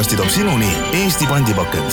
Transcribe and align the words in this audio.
podcasti 0.00 0.16
toob 0.16 0.28
sinuni 0.32 0.68
Eesti 0.96 1.26
pandipakend. 1.28 1.90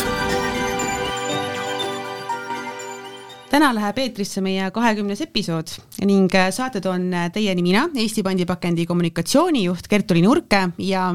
täna 3.52 3.74
läheb 3.76 3.98
eetrisse 4.00 4.40
meie 4.42 4.70
kahekümnes 4.72 5.22
episood 5.26 5.74
ning 6.08 6.32
saate 6.32 6.80
toon 6.80 7.10
teieni 7.36 7.66
mina, 7.66 7.82
Eesti 8.00 8.24
Pandipakendi 8.24 8.86
kommunikatsioonijuht 8.88 9.90
Kertuli 9.92 10.22
Nurke 10.24 10.70
ja 10.78 11.10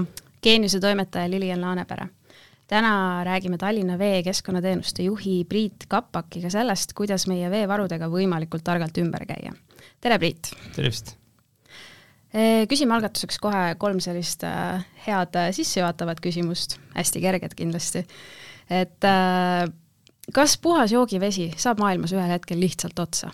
geeniuse 0.45 0.81
toimetaja 0.81 1.31
Lilian 1.31 1.65
Laanepere. 1.65 2.09
täna 2.67 3.25
räägime 3.25 3.57
Tallinna 3.59 3.99
Vee 3.99 4.23
keskkonnateenuste 4.23 5.03
juhi 5.09 5.47
Priit 5.49 5.89
Kapakiga 5.89 6.51
sellest, 6.51 6.93
kuidas 6.93 7.27
meie 7.27 7.51
veevarudega 7.51 8.13
võimalikult 8.13 8.69
targalt 8.69 8.99
ümber 8.99 9.25
käia. 9.25 9.57
tere, 10.01 10.19
Priit! 10.19 10.53
tervist! 10.77 11.22
Küsime 12.69 12.97
algatuseks 12.97 13.39
kohe 13.43 13.75
kolm 13.81 14.01
sellist 14.01 14.45
äh, 14.49 14.81
head 15.07 15.37
äh, 15.37 15.51
sissejuhatavat 15.53 16.23
küsimust, 16.25 16.79
hästi 16.97 17.21
kerged 17.21 17.55
kindlasti. 17.59 18.07
et 18.73 19.05
kas 20.33 20.57
puhas 20.63 20.93
joogivesi 20.95 21.51
saab 21.61 21.83
maailmas 21.83 22.15
ühel 22.15 22.31
hetkel 22.33 22.61
lihtsalt 22.63 22.99
otsa? 22.99 23.33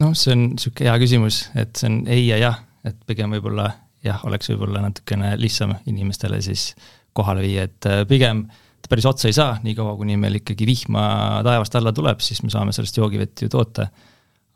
noh, 0.00 0.14
see 0.16 0.32
on 0.32 0.46
niisugune 0.54 0.90
hea 0.90 0.98
küsimus, 1.02 1.40
et 1.54 1.76
see 1.76 1.90
on 1.90 2.02
ei 2.10 2.26
ja 2.26 2.40
jah, 2.40 2.60
et 2.84 2.96
pigem 3.06 3.34
võib-olla 3.36 3.70
jah, 4.04 4.24
oleks 4.24 4.48
võib-olla 4.52 4.84
natukene 4.84 5.34
lihtsam 5.40 5.76
inimestele 5.90 6.40
siis 6.44 6.72
kohale 7.14 7.44
viia, 7.44 7.68
et 7.68 8.08
pigem 8.08 8.46
ta 8.84 8.90
päris 8.92 9.06
otsa 9.08 9.28
ei 9.30 9.36
saa, 9.36 9.58
niikaua 9.64 9.94
kuni 9.96 10.16
meil 10.20 10.40
ikkagi 10.40 10.66
vihma 10.68 11.04
taevast 11.46 11.76
alla 11.78 11.92
tuleb, 11.96 12.20
siis 12.24 12.42
me 12.44 12.52
saame 12.52 12.74
sellest 12.76 12.98
joogivett 13.00 13.44
ju 13.44 13.48
toota 13.52 13.86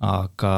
aga 0.05 0.53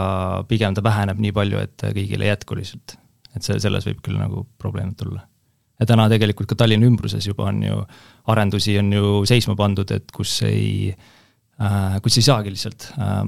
pigem 0.49 0.75
ta 0.77 0.83
väheneb 0.85 1.21
nii 1.21 1.33
palju, 1.37 1.61
et 1.65 1.85
kõigile 1.97 2.27
ei 2.27 2.33
jätku 2.35 2.59
lihtsalt. 2.59 2.97
et 3.37 3.47
see, 3.47 3.61
selles 3.63 3.87
võib 3.87 4.01
küll 4.03 4.19
nagu 4.19 4.45
probleem 4.59 4.95
tulla. 4.95 5.23
ja 5.81 5.87
täna 5.87 6.09
tegelikult 6.13 6.51
ka 6.51 6.59
Tallinna 6.61 6.87
ümbruses 6.87 7.27
juba 7.27 7.49
on 7.49 7.63
ju, 7.65 7.79
arendusi 8.27 8.77
on 8.79 8.93
ju 8.93 9.25
seisma 9.25 9.57
pandud, 9.57 9.91
et 9.91 10.13
kus 10.13 10.43
ei 10.43 10.91
äh,, 10.93 12.01
kus 12.03 12.19
ei 12.21 12.27
saagi 12.27 12.53
lihtsalt 12.53 12.91
äh, 12.99 13.23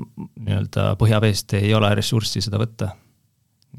nii-öelda 0.44 0.92
põhjaveest 1.00 1.56
ei 1.60 1.72
ole 1.74 1.94
ressurssi 1.94 2.44
seda 2.44 2.60
võtta. 2.60 2.92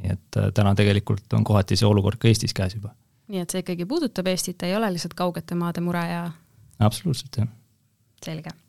nii 0.02 0.16
et 0.18 0.42
äh, 0.42 0.50
täna 0.54 0.74
tegelikult 0.76 1.38
on 1.38 1.44
kohati 1.44 1.78
see 1.78 1.88
olukord 1.88 2.18
ka 2.18 2.28
Eestis 2.28 2.54
käes 2.54 2.80
juba. 2.80 2.96
nii 3.28 3.46
et 3.46 3.54
see 3.54 3.62
ikkagi 3.62 3.86
puudutab 3.86 4.28
Eestit, 4.34 4.64
ei 4.64 4.76
ole 4.76 4.90
lihtsalt 4.96 5.14
kaugete 5.14 5.56
maade 5.56 5.86
mure 5.86 6.08
ja 6.10 6.26
absoluutselt, 6.80 7.38
jah. 7.38 7.54
selge 8.26 8.63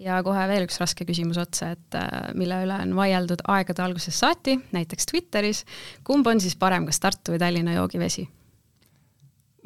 ja 0.00 0.20
kohe 0.24 0.42
veel 0.50 0.66
üks 0.66 0.80
raske 0.80 1.06
küsimus 1.08 1.38
otsa, 1.40 1.72
et 1.76 1.96
äh, 1.98 2.32
mille 2.38 2.62
üle 2.64 2.76
on 2.86 2.94
vaieldud 2.98 3.44
aegade 3.52 3.84
algusest 3.84 4.22
saati, 4.22 4.56
näiteks 4.74 5.08
Twitteris, 5.10 5.64
kumb 6.06 6.28
on 6.30 6.40
siis 6.42 6.56
parem, 6.60 6.88
kas 6.88 7.02
Tartu 7.02 7.34
või 7.34 7.42
Tallinna 7.42 7.76
joogivesi? 7.76 8.26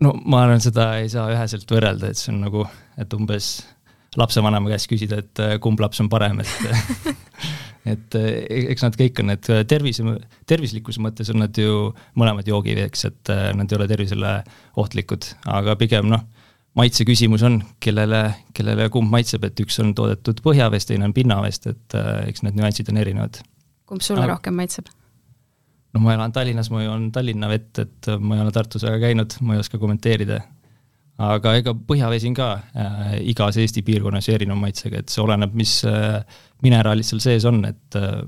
no 0.02 0.10
ma 0.26 0.42
arvan, 0.44 0.62
seda 0.62 0.94
ei 0.98 1.10
saa 1.12 1.28
üheselt 1.32 1.70
võrrelda, 1.70 2.10
et 2.10 2.18
see 2.18 2.32
on 2.34 2.42
nagu, 2.42 2.64
et 2.98 3.14
umbes 3.14 3.56
lapsevanema 4.18 4.72
käest 4.72 4.90
küsida, 4.90 5.20
et 5.22 5.42
äh, 5.42 5.56
kumb 5.62 5.80
laps 5.82 6.02
on 6.02 6.10
parem, 6.10 6.42
et 6.42 6.54
et 7.94 8.18
äh, 8.18 8.30
eks 8.74 8.86
nad 8.86 8.98
kõik 8.98 9.22
on 9.22 9.30
need 9.30 9.50
tervise, 9.70 10.16
tervislikkuse 10.50 11.02
mõttes 11.04 11.30
on 11.30 11.44
nad 11.44 11.58
ju 11.58 11.92
mõlemad 12.18 12.48
joogiveeks, 12.50 13.06
et 13.10 13.34
nad 13.54 13.70
ei 13.70 13.78
ole 13.78 13.90
tervisele 13.90 14.38
ohtlikud, 14.82 15.30
aga 15.60 15.78
pigem 15.78 16.10
noh 16.10 16.26
maitse 16.78 17.06
küsimus 17.06 17.44
on, 17.46 17.60
kellele, 17.82 18.24
kellele 18.56 18.88
kumb 18.92 19.12
maitseb, 19.12 19.46
et 19.46 19.60
üks 19.64 19.78
on 19.82 19.94
toodetud 19.96 20.42
põhjavest, 20.44 20.90
teine 20.90 21.08
on 21.08 21.14
pinnavest, 21.16 21.70
et 21.70 21.96
äh, 21.98 22.26
eks 22.30 22.44
need 22.46 22.58
nüansid 22.58 22.90
on 22.92 23.00
erinevad. 23.02 23.40
kumb 23.86 24.02
sulle 24.02 24.24
Aga, 24.24 24.36
rohkem 24.36 24.56
maitseb? 24.58 24.90
no 25.94 26.02
ma 26.02 26.16
elan 26.16 26.34
Tallinnas, 26.34 26.70
ma 26.74 26.82
joon 26.82 27.10
Tallinna 27.14 27.48
vett, 27.50 27.78
et 27.84 28.10
ma 28.18 28.36
ei 28.36 28.44
ole 28.44 28.52
Tartus 28.54 28.86
väga 28.86 29.00
käinud, 29.06 29.38
ma 29.46 29.54
ei 29.54 29.62
oska 29.62 29.78
kommenteerida. 29.78 30.40
aga 31.24 31.52
ega 31.60 31.76
põhjavesi 31.78 32.32
on 32.32 32.34
ka 32.34 32.48
äh, 32.74 33.18
igas 33.30 33.58
Eesti 33.62 33.84
piirkonnas 33.86 34.28
erineva 34.34 34.58
maitsega, 34.58 35.02
et 35.02 35.12
see 35.12 35.22
oleneb, 35.22 35.54
mis 35.54 35.76
äh, 35.86 36.24
mineraalid 36.66 37.06
seal 37.06 37.22
sees 37.22 37.46
on, 37.46 37.62
et 37.68 38.00
äh, 38.00 38.24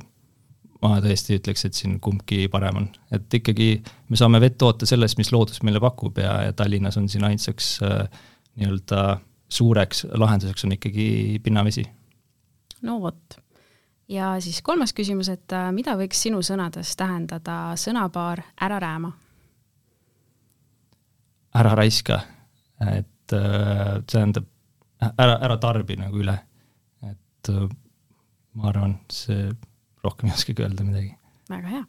ma 0.85 1.01
tõesti 1.03 1.41
ütleks, 1.41 1.67
et 1.67 1.75
siin 1.75 1.99
kumbki 2.05 2.47
parem 2.53 2.83
on, 2.83 2.87
et 3.11 3.41
ikkagi 3.41 3.73
me 4.13 4.21
saame 4.21 4.39
vett 4.45 4.59
toota 4.61 4.87
sellest, 4.87 5.19
mis 5.19 5.33
loodus 5.35 5.65
meile 5.67 5.83
pakub 5.83 6.23
ja, 6.23 6.39
ja 6.47 6.55
Tallinnas 6.55 7.01
on 7.01 7.09
siin 7.11 7.27
ainsaks 7.27 7.73
äh, 7.83 8.07
nii-öelda 8.57 9.19
suureks 9.49 10.07
lahenduseks 10.13 10.65
on 10.65 10.73
ikkagi 10.77 11.41
pinnavesi. 11.43 11.85
no 12.83 13.01
vot. 13.01 13.39
ja 14.09 14.35
siis 14.41 14.63
kolmas 14.63 14.93
küsimus, 14.93 15.29
et 15.33 15.53
äh, 15.53 15.71
mida 15.73 15.97
võiks 15.99 16.21
sinu 16.27 16.43
sõnades 16.43 16.97
tähendada 16.97 17.77
sõnapaar 17.77 18.43
ära 18.61 18.81
rääma? 18.83 19.13
ära 21.57 21.75
raiska, 21.79 22.21
et 22.93 23.33
äh, 23.33 24.03
tähendab 24.13 24.49
ära, 25.01 25.39
ära 25.41 25.57
tarbi 25.57 25.97
nagu 25.97 26.21
üle. 26.21 26.39
et 27.03 27.53
äh, 27.53 27.69
ma 28.55 28.71
arvan, 28.73 28.99
see 29.13 29.51
rohkem 30.05 30.31
ei 30.31 30.39
oskagi 30.39 30.63
öelda 30.63 30.85
midagi. 30.85 31.15
väga 31.51 31.69
hea 31.69 31.85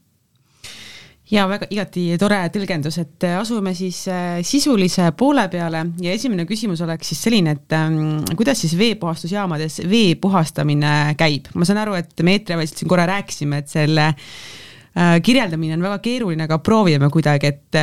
ja 1.32 1.48
väga 1.50 1.68
igati 1.74 2.04
tore 2.20 2.40
tõlgendus, 2.54 3.00
et 3.02 3.26
äh, 3.28 3.38
asume 3.42 3.74
siis 3.78 4.04
äh, 4.12 4.40
sisulise 4.48 5.10
poole 5.18 5.48
peale 5.52 5.84
ja 6.04 6.14
esimene 6.16 6.48
küsimus 6.48 6.82
oleks 6.86 7.12
siis 7.12 7.26
selline, 7.28 7.58
et 7.58 7.76
ähm, 7.76 8.22
kuidas 8.38 8.62
siis 8.64 8.78
veepuhastusjaamades 8.80 9.82
vee 9.90 10.16
puhastamine 10.22 11.18
käib, 11.20 11.52
ma 11.56 11.68
saan 11.68 11.84
aru, 11.84 11.98
et 12.00 12.24
me 12.24 12.38
eetriväliselt 12.38 12.84
siin 12.84 12.92
korra 12.92 13.08
rääkisime, 13.12 13.60
et 13.60 13.72
selle 13.72 14.08
äh, 14.08 15.18
kirjeldamine 15.24 15.76
on 15.76 15.86
väga 15.90 16.00
keeruline, 16.06 16.48
aga 16.48 16.62
proovime 16.64 17.12
kuidagi, 17.12 17.52
et 17.52 17.80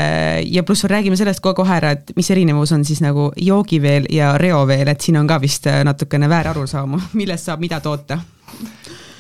ja 0.49 0.65
pluss 0.65 0.89
räägime 0.89 1.19
sellest 1.21 1.45
kohe 1.45 1.77
ära, 1.77 1.95
et 1.99 2.15
mis 2.17 2.31
erinevus 2.33 2.73
on 2.73 2.85
siis 2.89 3.05
nagu 3.05 3.29
joogiveel 3.37 4.09
ja 4.15 4.35
reoveel, 4.41 4.89
et 4.89 5.05
siin 5.05 5.21
on 5.21 5.29
ka 5.29 5.41
vist 5.43 5.69
natukene 5.85 6.33
väärarusaamu, 6.33 7.09
millest 7.21 7.53
saab 7.53 7.65
mida 7.65 7.85
toota. 7.85 8.23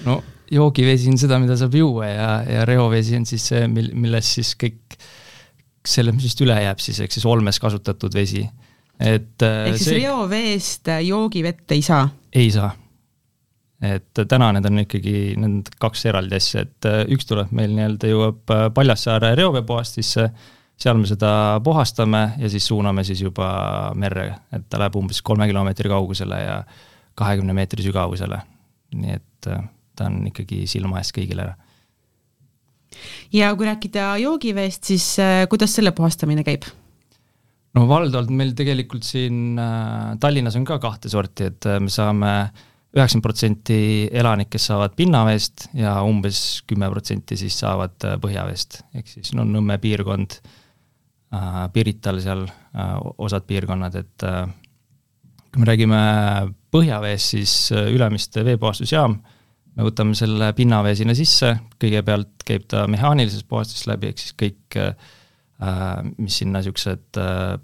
no 0.08 0.22
joogivesi 0.53 1.10
on 1.12 1.19
seda, 1.21 1.38
mida 1.43 1.56
saab 1.59 1.75
juua 1.78 2.09
ja, 2.10 2.28
ja 2.49 2.65
reovesi 2.69 3.16
on 3.19 3.27
siis 3.28 3.49
see, 3.53 3.66
mil, 3.71 3.91
millest 3.97 4.38
siis 4.38 4.55
kõik, 4.60 4.97
selle, 5.84 6.15
mis 6.16 6.28
vist 6.28 6.41
üle 6.44 6.56
jääb 6.56 6.81
siis, 6.82 7.00
ehk 7.05 7.12
siis 7.15 7.27
olmes 7.28 7.60
kasutatud 7.60 8.15
vesi. 8.16 8.44
et 9.00 9.43
äh, 9.43 9.69
ehk 9.71 9.78
siis 9.78 9.91
see, 9.91 10.00
reoveest 10.04 10.91
joogivett 11.06 11.77
ei 11.77 11.83
saa? 11.83 12.09
ei 12.33 12.50
saa. 12.54 12.72
et 13.84 14.25
täna 14.28 14.50
need 14.56 14.69
on 14.71 14.84
ikkagi, 14.84 15.16
need 15.41 15.71
kaks 15.81 16.06
eraldi 16.10 16.41
asja, 16.41 16.65
et 16.66 16.91
äh, 16.91 17.04
üks 17.15 17.28
tuleb 17.28 17.53
meil 17.56 17.75
nii-öelda 17.77 18.10
jõuab 18.12 18.54
äh, 18.54 18.66
Paljassaare 18.75 19.34
reoveepuhastisse, 19.41 20.28
seal 20.81 20.99
me 20.99 21.09
seda 21.09 21.60
puhastame 21.65 22.25
ja 22.41 22.50
siis 22.50 22.66
suuname 22.71 23.04
siis 23.06 23.22
juba 23.25 23.49
merre, 23.97 24.31
et 24.53 24.69
ta 24.69 24.81
läheb 24.83 24.97
umbes 25.00 25.22
kolme 25.22 25.49
kilomeetri 25.50 25.93
kaugusele 25.93 26.41
ja 26.43 26.59
kahekümne 27.15 27.54
meetri 27.54 27.84
sügavusele. 27.84 28.41
nii 28.94 29.15
et 29.15 29.49
ta 29.97 30.09
on 30.10 30.25
ikkagi 30.31 30.65
silma 30.71 31.00
ees 31.00 31.12
kõigile 31.15 31.47
ära. 31.47 31.55
ja 33.34 33.53
kui 33.56 33.69
rääkida 33.69 34.15
joogiveest, 34.22 34.91
siis 34.93 35.06
äh, 35.22 35.44
kuidas 35.50 35.75
selle 35.77 35.94
puhastamine 35.97 36.44
käib? 36.47 36.69
no 37.75 37.88
valdavalt 37.91 38.31
meil 38.34 38.54
tegelikult 38.59 39.06
siin 39.06 39.59
äh, 39.59 40.15
Tallinnas 40.21 40.59
on 40.60 40.66
ka 40.69 40.78
kahte 40.83 41.12
sorti, 41.12 41.50
et 41.50 41.71
äh, 41.71 41.81
me 41.83 41.93
saame 41.93 42.34
üheksakümmend 42.94 43.27
protsenti 43.27 43.78
elanikest 44.15 44.71
saavad 44.71 44.93
pinnaveest 44.94 45.69
ja 45.75 45.97
umbes 46.06 46.62
kümme 46.71 46.87
protsenti 46.93 47.38
siis 47.38 47.56
saavad 47.59 47.97
põhjaveest, 48.22 48.84
ehk 48.94 49.09
siis 49.10 49.33
no 49.34 49.47
Nõmme 49.49 49.81
piirkond, 49.83 50.37
Pirital 51.75 52.21
seal 52.22 52.44
osad 53.19 53.43
piirkonnad, 53.49 53.97
et 53.99 54.27
kui 55.50 55.59
me 55.59 55.66
räägime 55.66 56.03
põhjaveest, 56.71 57.33
siis 57.34 57.54
Ülemiste 57.75 58.44
veepuhastusjaam 58.47 59.16
me 59.74 59.86
võtame 59.88 60.16
selle 60.18 60.50
pinnavee 60.56 60.94
sinna 60.98 61.15
sisse, 61.18 61.54
kõigepealt 61.82 62.44
käib 62.47 62.66
ta 62.71 62.84
mehaanilisest 62.91 63.47
puhastusest 63.50 63.88
läbi, 63.91 64.12
ehk 64.12 64.22
siis 64.22 64.34
kõik, 64.38 64.78
äh, 64.78 66.03
mis 66.18 66.41
sinna 66.41 66.60
niisugused 66.60 67.21
äh, 67.21 67.56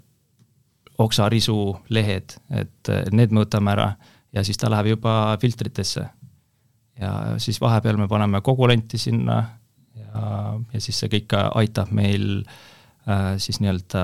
oksarisu 1.01 1.57
lehed, 1.95 2.35
et 2.53 2.91
need 3.15 3.31
me 3.33 3.45
võtame 3.45 3.71
ära 3.73 3.87
ja 4.35 4.43
siis 4.45 4.59
ta 4.59 4.69
läheb 4.69 4.93
juba 4.93 5.37
filtritesse. 5.41 6.09
ja 7.01 7.11
siis 7.41 7.57
vahepeal 7.61 7.97
me 7.97 8.07
paneme 8.07 8.41
kogulenti 8.45 8.97
sinna 9.01 9.37
ja, 9.95 10.25
ja 10.73 10.81
siis 10.81 10.99
see 10.99 11.09
kõik 11.09 11.33
aitab 11.55 11.89
meil 11.95 12.43
äh, 13.07 13.39
siis 13.41 13.61
nii-öelda 13.63 14.03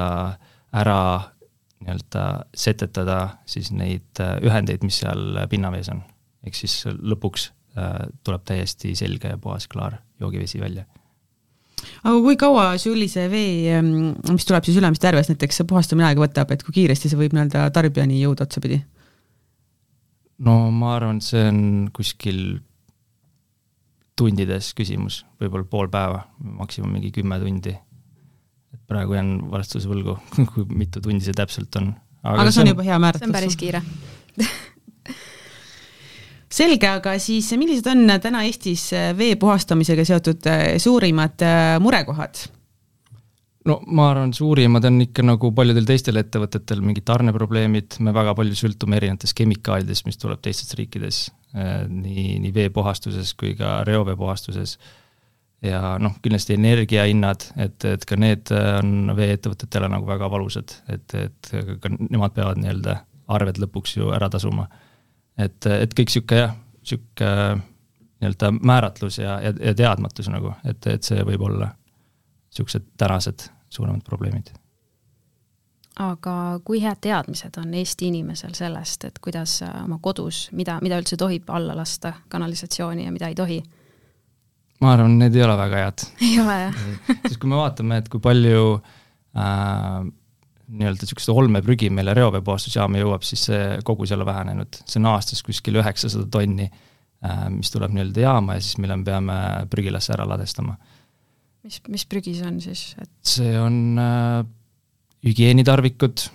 ära 0.73 1.01
nii-öelda 1.83 2.23
setetada 2.55 3.19
siis 3.45 3.69
neid 3.71 4.23
ühendeid, 4.41 4.81
mis 4.81 5.03
seal 5.03 5.43
pinnavees 5.51 5.91
on. 5.93 6.01
ehk 6.47 6.55
siis 6.57 6.79
lõpuks 6.87 7.51
Äh, 7.51 7.56
tuleb 8.23 8.45
täiesti 8.47 8.95
selge 8.97 9.33
ja 9.33 9.37
puhas 9.41 9.67
klaar 9.67 9.99
joogivesi 10.19 10.59
välja. 10.59 10.85
aga 12.03 12.19
kui 12.25 12.37
kaua 12.39 12.69
süllise 12.81 13.27
vee, 13.31 13.73
ähm, 13.77 14.13
mis 14.31 14.45
tuleb 14.45 14.65
siis 14.65 14.77
Ülemiste 14.81 15.07
järvest 15.07 15.33
näiteks, 15.33 15.61
see 15.61 15.69
puhastamine 15.69 16.07
aega 16.09 16.23
võtab, 16.23 16.51
et 16.53 16.63
kui 16.65 16.73
kiiresti 16.81 17.11
see 17.11 17.19
võib 17.19 17.35
nii-öelda 17.37 17.67
tarbijani 17.73 18.21
jõuda 18.21 18.47
otsapidi? 18.47 18.81
no 20.39 20.59
ma 20.71 20.95
arvan, 20.97 21.21
et 21.21 21.27
see 21.27 21.43
on 21.49 21.61
kuskil 21.93 22.41
tundides 24.17 24.71
küsimus, 24.77 25.21
võib-olla 25.41 25.67
pool 25.69 25.91
päeva, 25.93 26.23
maksimum 26.41 26.95
mingi 26.97 27.11
kümme 27.13 27.37
tundi. 27.41 27.75
et 28.73 28.81
praegu 28.89 29.13
jään 29.13 29.35
vastuse 29.51 29.89
võlgu 29.89 30.17
kui 30.53 30.65
mitu 30.73 31.01
tundi 31.01 31.23
see 31.25 31.37
täpselt 31.37 31.75
on, 31.81 31.93
aga 32.23 32.49
see 32.51 32.65
on 32.65 32.73
juba 32.73 32.87
hea 32.87 32.97
määratlus. 32.99 33.25
see 33.25 33.29
on 33.29 33.37
päris 33.37 33.59
kiire 33.59 33.83
selge, 36.51 36.87
aga 36.87 37.17
siis 37.19 37.49
millised 37.59 37.87
on 37.91 38.05
täna 38.23 38.43
Eestis 38.47 38.89
vee 39.17 39.35
puhastamisega 39.39 40.05
seotud 40.07 40.47
suurimad 40.83 41.43
murekohad? 41.83 42.47
no 43.67 43.79
ma 43.91 44.11
arvan, 44.11 44.31
suurimad 44.33 44.85
on 44.87 45.01
ikka 45.03 45.25
nagu 45.25 45.51
paljudel 45.55 45.87
teistel 45.87 46.19
ettevõtetel 46.21 46.79
mingid 46.83 47.03
tarneprobleemid, 47.07 47.97
me 48.05 48.13
väga 48.15 48.35
palju 48.37 48.55
sõltume 48.55 48.99
erinevatest 48.99 49.35
kemikaalidest, 49.37 50.05
mis 50.07 50.19
tuleb 50.21 50.39
teistest 50.43 50.77
riikides, 50.79 51.25
nii, 51.91 52.37
nii 52.45 52.53
veepuhastuses 52.55 53.33
kui 53.39 53.55
ka 53.59 53.81
reoveepuhastuses 53.87 54.77
ja 55.65 55.97
noh, 56.01 56.17
kindlasti 56.23 56.55
energiahinnad, 56.57 57.49
et, 57.65 57.85
et 57.89 58.03
ka 58.07 58.17
need 58.19 58.51
on 58.53 59.13
veeettevõtetele 59.17 59.89
nagu 59.91 60.07
väga 60.07 60.29
valusad, 60.31 60.75
et, 60.93 61.17
et 61.17 61.53
ka 61.81 61.91
nemad 61.97 62.35
peavad 62.35 62.61
nii-öelda 62.61 62.99
arved 63.37 63.59
lõpuks 63.59 63.97
ju 63.97 64.11
ära 64.15 64.29
tasuma. 64.31 64.67
Et, 65.37 65.65
et 65.65 65.93
kõik 65.93 66.11
niisugune 66.11 66.39
jah, 66.41 66.55
niisugune 66.81 67.33
nii-öelda 68.17 68.51
määratlus 68.51 69.19
ja, 69.21 69.39
ja, 69.41 69.53
ja 69.61 69.73
teadmatus 69.77 70.29
nagu, 70.33 70.53
et, 70.65 70.87
et 70.87 71.03
see 71.05 71.23
võib 71.25 71.43
olla 71.49 71.69
niisugused 71.69 72.87
tänased 72.97 73.49
suuremad 73.69 74.01
probleemid. 74.05 74.49
aga 75.99 76.59
kui 76.65 76.81
head 76.81 77.01
teadmised 77.01 77.57
on 77.61 77.73
Eesti 77.73 78.07
inimesel 78.07 78.53
sellest, 78.57 79.05
et 79.05 79.19
kuidas 79.21 79.59
oma 79.83 79.99
kodus, 80.01 80.47
mida, 80.51 80.79
mida 80.81 80.97
üldse 80.97 81.17
tohib 81.17 81.49
alla 81.49 81.75
lasta 81.77 82.13
kanalisatsiooni 82.29 83.05
ja 83.05 83.11
mida 83.11 83.27
ei 83.27 83.35
tohi? 83.35 83.61
ma 84.81 84.93
arvan, 84.93 85.17
need 85.19 85.35
ei 85.35 85.43
ole 85.43 85.57
väga 85.57 85.83
head. 85.83 86.07
ei 86.29 86.39
ole 86.39 86.61
jah 86.61 86.85
sest 87.27 87.37
kui 87.41 87.49
me 87.49 87.61
vaatame, 87.61 88.01
et 88.01 88.09
kui 88.09 88.21
palju 88.23 88.79
äh, 89.37 90.01
nii-öelda 90.67 91.05
niisugust 91.05 91.31
olmeprügi 91.31 91.89
meile 91.93 92.13
reoveepuhastusjaama 92.17 92.99
jõuab, 92.99 93.23
siis 93.25 93.47
see 93.49 93.63
kogus 93.87 94.11
ei 94.11 94.17
ole 94.17 94.27
vähenenud, 94.27 94.79
see 94.83 94.99
on 94.99 95.09
aastas 95.13 95.43
kuskil 95.45 95.79
üheksasada 95.79 96.27
tonni 96.31 96.67
äh,, 96.67 97.43
mis 97.53 97.71
tuleb 97.73 97.93
nii-öelda 97.95 98.25
jaama 98.25 98.57
ja 98.57 98.63
siis 98.65 98.79
mille 98.83 98.97
me 98.99 99.07
peame 99.07 99.37
prügilasse 99.71 100.13
ära 100.15 100.27
ladestama. 100.27 100.75
mis, 101.63 101.79
mis 101.87 102.07
prügi 102.09 102.35
see 102.37 102.49
on 102.49 102.59
siis, 102.63 102.89
et? 103.01 103.13
see 103.27 103.53
on 103.59 103.77
äh, 104.03 104.41
hügieenitarvikud 105.27 106.25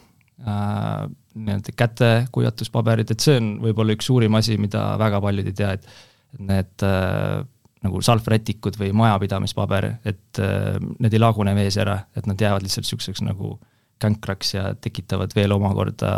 äh,, 0.46 1.10
nii-öelda 1.32 1.74
kätekuivatuspaberid, 1.76 3.12
et 3.12 3.24
see 3.24 3.36
on 3.40 3.56
võib-olla 3.66 3.96
üks 3.96 4.08
suurim 4.08 4.40
asi, 4.40 4.56
mida 4.60 4.92
väga 5.00 5.20
paljud 5.24 5.48
ei 5.48 5.56
tea, 5.56 5.74
et 5.76 6.40
need 6.40 6.86
äh, 6.88 7.42
nagu 7.82 8.00
salvrätikud 8.04 8.78
või 8.80 8.92
majapidamispaber, 8.96 9.88
et 10.08 10.40
äh, 10.40 10.80
need 11.02 11.12
ei 11.12 11.20
lagune 11.20 11.52
vees 11.56 11.76
ära, 11.82 11.98
et 12.16 12.28
nad 12.30 12.40
jäävad 12.40 12.64
lihtsalt 12.64 12.86
niisuguseks 12.86 13.24
nagu 13.26 13.58
känkraks 14.02 14.54
ja 14.56 14.68
tekitavad 14.74 15.34
veel 15.36 15.54
omakorda 15.54 16.12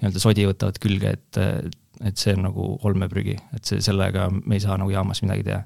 nii-öelda 0.00 0.22
sodi 0.22 0.46
võtavad 0.48 0.80
külge, 0.82 1.16
et 1.18 1.40
et 2.00 2.16
see 2.16 2.32
on 2.32 2.46
nagu 2.46 2.66
olmeprügi, 2.88 3.34
et 3.56 3.68
see, 3.68 3.82
sellega 3.84 4.30
me 4.32 4.56
ei 4.56 4.62
saa 4.62 4.78
nagu 4.80 4.92
jaamas 4.92 5.20
midagi 5.20 5.44
teha. 5.50 5.60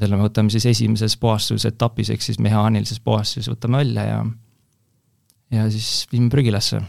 selle 0.00 0.16
me 0.18 0.26
võtame 0.26 0.50
siis 0.50 0.66
esimeses 0.66 1.14
puhastusetapis, 1.22 2.10
ehk 2.10 2.24
siis 2.26 2.40
mehaanilises 2.42 2.98
puhastuses 3.04 3.52
võtame 3.52 3.84
välja 3.84 4.08
ja 4.08 4.24
ja 5.54 5.70
siis 5.70 6.08
viime 6.10 6.32
prügilasse 6.32 6.80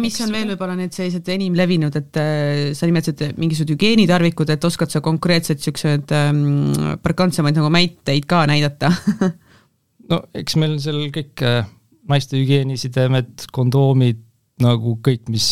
mis 0.00 0.16
on 0.24 0.32
veel 0.32 0.48
võib-olla 0.52 0.76
need 0.78 0.94
sellised 0.94 1.26
enim 1.34 1.56
levinud, 1.58 1.96
et 1.98 2.18
äh, 2.20 2.72
sa 2.76 2.88
nimetasid 2.88 3.36
mingisugused 3.36 3.74
hügieenitarvikud, 3.74 4.52
et 4.54 4.64
oskad 4.64 4.92
sa 4.92 5.02
konkreetselt 5.04 5.60
niisugused 5.60 6.14
ähm, 6.16 6.72
markantsemaid 7.04 7.58
nagu 7.58 7.68
näiteid 7.72 8.28
ka 8.30 8.44
näidata 8.48 8.92
no 10.10 10.22
eks 10.38 10.56
meil 10.60 10.78
seal 10.82 11.04
kõik 11.14 11.44
äh, 11.44 11.68
naiste 12.10 12.38
hügieenisidemed, 12.40 13.46
kondoomid, 13.54 14.20
nagu 14.62 14.96
kõik, 15.04 15.26
mis 15.32 15.46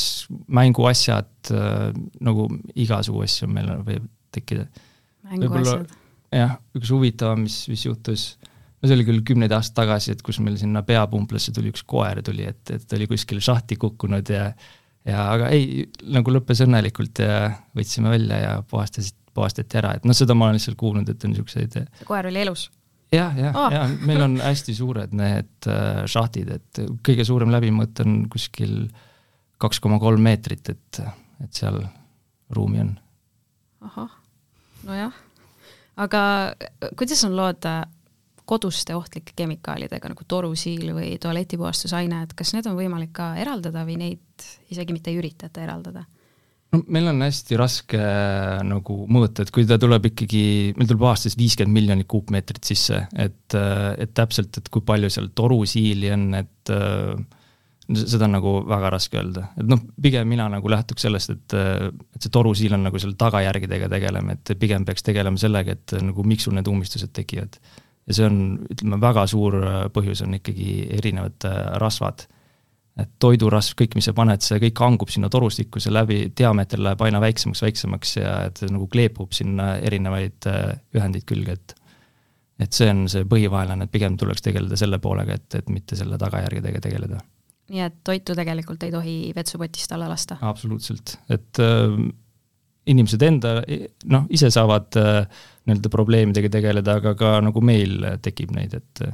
mänguasjad 0.51 1.53
äh,, 1.55 1.91
nagu 2.23 2.47
igasugu 2.79 3.25
asju 3.27 3.49
meil 3.51 3.73
võib 3.87 4.07
tekkida. 4.35 4.67
mänguasjad. 5.31 5.91
jah, 6.35 6.59
üks 6.79 6.93
huvitavam, 6.95 7.47
mis, 7.47 7.63
mis 7.71 7.87
juhtus 7.87 8.33
no 8.81 8.89
see 8.89 8.97
oli 8.97 9.07
küll 9.09 9.23
kümneid 9.27 9.53
aastaid 9.55 9.83
tagasi, 9.83 10.15
et 10.15 10.23
kus 10.25 10.41
meil 10.43 10.57
sinna 10.61 10.83
peapumplasse 10.87 11.53
tuli 11.57 11.73
üks 11.73 11.85
koer 11.89 12.23
tuli, 12.27 12.47
et, 12.49 12.63
et 12.73 12.87
ta 12.89 12.99
oli 12.99 13.09
kuskil 13.11 13.43
šahti 13.45 13.79
kukkunud 13.81 14.33
ja 14.33 14.51
ja 15.09 15.25
aga 15.33 15.49
ei, 15.55 15.87
nagu 16.13 16.33
lõppes 16.35 16.61
õnnelikult 16.67 17.23
ja 17.25 17.55
võtsime 17.77 18.13
välja 18.13 18.41
ja 18.43 18.53
puhastasid, 18.69 19.17
puhastati 19.37 19.79
ära, 19.81 19.95
et 19.97 20.05
noh, 20.09 20.17
seda 20.17 20.37
ma 20.37 20.49
olen 20.49 20.59
lihtsalt 20.59 20.77
kuulnud, 20.81 21.09
et 21.09 21.25
on 21.25 21.33
niisuguseid 21.33 21.79
koer 22.09 22.29
oli 22.29 22.43
elus? 22.43 22.69
Jah, 23.13 23.37
jah 23.37 23.57
oh., 23.57 23.69
ja 23.73 23.85
meil 24.07 24.25
on 24.25 24.37
hästi 24.43 24.75
suured 24.77 25.15
need 25.17 25.69
äh, 25.71 26.03
šahtid, 26.11 26.51
et 26.57 26.83
kõige 27.07 27.27
suurem 27.29 27.53
läbimõõt 27.55 28.05
on 28.05 28.21
kuskil 28.33 28.85
kaks 29.61 29.81
koma 29.83 30.01
kolm 30.01 30.23
meetrit, 30.25 30.73
et, 30.73 31.01
et 31.45 31.63
seal 31.63 31.83
ruumi 32.57 32.83
on. 32.83 32.95
ahah, 33.87 34.15
nojah, 34.89 35.17
aga 36.01 36.23
kuidas 36.99 37.25
on 37.29 37.37
lood 37.39 37.67
koduste 38.51 38.97
ohtlike 38.99 39.37
kemikaalidega 39.39 40.11
nagu 40.11 40.25
torusiil 40.27 40.89
või 40.97 41.13
tualetipuhastusaine, 41.23 42.25
et 42.25 42.33
kas 42.35 42.51
need 42.57 42.67
on 42.67 42.79
võimalik 42.79 43.13
ka 43.15 43.35
eraldada 43.39 43.85
või 43.87 44.01
neid 44.01 44.49
isegi 44.75 44.97
mitte 44.97 45.13
ei 45.13 45.21
üritata 45.21 45.63
eraldada? 45.63 46.03
No 46.71 46.83
meil 46.87 47.11
on 47.11 47.25
hästi 47.25 47.59
raske 47.59 48.01
nagu 48.67 48.97
mõõta, 49.11 49.45
et 49.45 49.53
kui 49.55 49.67
ta 49.69 49.79
tuleb 49.81 50.11
ikkagi, 50.13 50.45
meil 50.79 50.89
tuleb 50.91 51.05
aastas 51.11 51.37
viiskümmend 51.39 51.77
miljonit 51.77 52.09
kuupmeetrit 52.11 52.71
sisse, 52.71 53.03
et, 53.15 53.59
et 53.59 54.15
täpselt, 54.17 54.61
et 54.61 54.73
kui 54.73 54.85
palju 54.87 55.11
seal 55.13 55.31
torusiili 55.37 56.13
on, 56.15 56.31
et 56.39 56.75
seda 57.91 58.29
on 58.29 58.37
nagu 58.37 58.55
väga 58.71 58.95
raske 58.95 59.19
öelda, 59.19 59.49
et 59.59 59.67
noh, 59.67 59.83
pigem 60.03 60.29
mina 60.31 60.47
nagu 60.53 60.71
lähtuks 60.71 61.09
sellest, 61.09 61.35
et, 61.35 61.59
et 61.59 62.23
see 62.23 62.33
torusiil 62.33 62.79
on 62.79 62.87
nagu 62.87 63.03
selle 63.03 63.19
tagajärgedega 63.19 63.91
tegelema, 63.91 64.39
et 64.39 64.55
pigem 64.61 64.87
peaks 64.87 65.07
tegelema 65.07 65.43
sellega, 65.43 65.75
et 65.75 65.99
nagu 66.07 66.27
miks 66.27 66.47
sul 66.47 66.55
need 66.55 66.71
ummistused 66.71 67.11
tekivad 67.17 67.59
ja 68.11 68.17
see 68.17 68.27
on, 68.27 68.41
ütleme, 68.73 68.99
väga 69.03 69.25
suur 69.31 69.57
äh, 69.61 69.81
põhjus 69.95 70.25
on 70.27 70.37
ikkagi 70.41 70.71
erinevad 70.99 71.47
äh, 71.49 71.59
rasvad. 71.83 72.27
Et 72.99 73.11
toidurasv, 73.23 73.77
kõik, 73.79 73.97
mis 73.99 74.09
sa 74.09 74.15
paned, 74.17 74.43
see 74.45 74.59
kõik 74.65 74.81
hangub 74.83 75.13
sinna 75.13 75.31
torustikku, 75.33 75.81
see 75.83 75.93
läbi, 75.95 76.21
diameeter 76.37 76.83
läheb 76.83 77.03
aina 77.07 77.21
väiksemaks, 77.23 77.63
väiksemaks 77.65 78.17
ja 78.19 78.33
et 78.49 78.61
see 78.61 78.73
nagu 78.73 78.89
kleepub 78.91 79.35
sinna 79.37 79.75
erinevaid 79.79 80.49
äh, 80.51 80.73
ühendeid 80.97 81.27
külge, 81.29 81.59
et 81.59 81.77
et 82.61 82.77
see 82.77 82.91
on 82.93 83.07
see 83.09 83.25
põhivaenlane, 83.25 83.87
et 83.87 83.93
pigem 83.93 84.19
tuleks 84.21 84.43
tegeleda 84.45 84.77
selle 84.77 84.99
poolega, 85.01 85.39
et, 85.39 85.55
et 85.63 85.71
mitte 85.73 85.97
selle 85.97 86.19
tagajärgedega 86.21 86.83
tegeleda. 86.85 87.23
nii 87.71 87.85
et 87.87 88.01
toitu 88.05 88.35
tegelikult 88.37 88.83
ei 88.85 88.93
tohi 88.93 89.15
vetsupotist 89.37 89.95
alla 89.97 90.11
lasta? 90.11 90.37
absoluutselt, 90.51 91.17
et 91.33 91.63
äh, 91.63 91.97
inimesed 92.91 93.23
enda, 93.23 93.55
noh, 94.13 94.29
ise 94.35 94.51
saavad 94.53 94.99
äh, 95.01 95.25
nii-öelda 95.65 95.93
probleemidega 95.93 96.53
tegeleda, 96.53 96.99
aga 97.01 97.15
ka 97.17 97.35
nagu 97.47 97.63
meil 97.65 98.05
tekib 98.25 98.53
neid, 98.57 98.77
et 98.77 99.05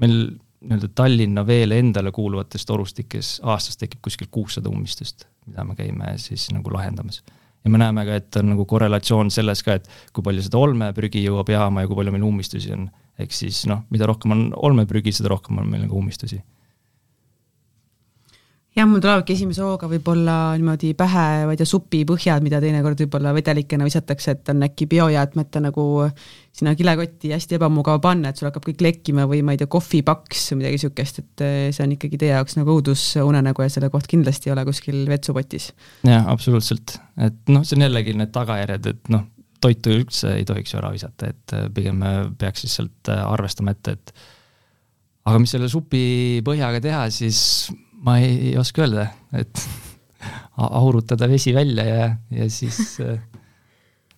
meil 0.00 0.22
nii-öelda 0.60 0.88
Tallinna 0.94 1.44
veele 1.46 1.78
endale 1.80 2.12
kuuluvates 2.12 2.66
torustikes 2.68 3.38
aastas 3.42 3.80
tekib 3.80 4.02
kuskil 4.04 4.28
kuussada 4.30 4.68
ummistust, 4.68 5.24
mida 5.46 5.64
me 5.64 5.76
käime 5.78 6.14
siis 6.20 6.50
nagu 6.52 6.72
lahendamas. 6.72 7.22
ja 7.64 7.70
me 7.70 7.78
näeme 7.78 8.04
ka, 8.04 8.14
et 8.14 8.36
on 8.36 8.50
nagu 8.54 8.64
korrelatsioon 8.64 9.30
selles 9.30 9.62
ka, 9.62 9.78
et 9.80 9.88
kui 10.12 10.24
palju 10.24 10.42
seda 10.44 10.58
olmeprügi 10.58 11.24
jõuab 11.24 11.48
jaama 11.52 11.84
ja 11.84 11.88
kui 11.88 11.96
palju 11.96 12.12
meil 12.12 12.28
ummistusi 12.28 12.72
on. 12.76 12.90
ehk 13.18 13.32
siis 13.36 13.66
noh, 13.66 13.84
mida 13.90 14.06
rohkem 14.08 14.32
on 14.36 14.46
olmeprügi, 14.56 15.12
seda 15.12 15.32
rohkem 15.32 15.58
on 15.58 15.68
meil 15.68 15.84
nagu 15.86 15.98
ummistusi 15.98 16.42
jah, 18.76 18.86
mul 18.86 19.00
tulevadki 19.02 19.34
esimese 19.34 19.62
hooga 19.64 19.88
võib-olla 19.90 20.34
niimoodi 20.58 20.92
pähe, 20.98 21.24
ma 21.48 21.54
ei 21.54 21.58
tea, 21.58 21.68
supipõhjad, 21.68 22.44
mida 22.44 22.60
teinekord 22.62 23.00
võib-olla 23.02 23.32
vedelikena 23.34 23.86
visatakse, 23.86 24.36
et 24.36 24.52
on 24.52 24.62
äkki 24.66 24.86
biojäätmete 24.90 25.62
nagu 25.64 25.86
sinna 26.54 26.76
kilekotti 26.78 27.32
hästi 27.34 27.58
ebamugav 27.58 28.00
panna, 28.04 28.30
et 28.30 28.38
sul 28.38 28.48
hakkab 28.48 28.68
kõik 28.68 28.84
lekkima 28.86 29.26
või 29.30 29.42
ma 29.46 29.56
ei 29.56 29.60
tea, 29.60 29.70
kohvipaks 29.70 30.46
või 30.52 30.62
midagi 30.62 30.78
niisugust, 30.78 31.20
et 31.24 31.44
eh, 31.46 31.58
see 31.74 31.84
on 31.86 31.96
ikkagi 31.96 32.22
teie 32.22 32.32
jaoks 32.36 32.56
nagu 32.60 32.78
õudusunenägu 32.78 33.66
ja 33.66 33.74
selle 33.74 33.90
koht 33.92 34.08
kindlasti 34.10 34.50
ei 34.50 34.54
ole 34.54 34.66
kuskil 34.68 35.02
vetsupotis. 35.10 35.70
jah, 36.06 36.30
absoluutselt, 36.30 36.98
et 37.18 37.42
noh, 37.50 37.66
see 37.66 37.78
on 37.78 37.86
jällegi 37.88 38.14
need 38.18 38.34
tagajärjed, 38.34 38.90
et 38.94 39.14
noh, 39.14 39.26
toitu 39.60 39.92
üldse 39.92 40.36
ei 40.38 40.46
tohiks 40.48 40.72
ju 40.72 40.78
ära 40.80 40.94
visata, 40.94 41.34
et 41.34 41.58
eh, 41.58 41.66
pigem 41.74 41.98
me 42.04 42.14
peaks 42.38 42.68
lihtsalt 42.68 43.10
eh, 43.10 43.24
arvestama 43.34 43.74
ette, 43.74 43.98
et 43.98 44.14
aga 45.26 45.42
mis 45.42 45.50
selle 45.52 45.68
supi 45.70 46.40
põhjaga 46.46 46.80
teha, 46.82 47.06
siis 47.12 47.40
ma 48.04 48.18
ei, 48.18 48.50
ei 48.50 48.58
oska 48.58 48.84
öelda, 48.84 49.06
et 49.36 49.64
aurutada 50.56 51.28
vesi 51.28 51.54
välja 51.56 51.84
ja, 51.84 52.08
ja 52.30 52.50
siis 52.50 52.98
äh, 53.00 53.20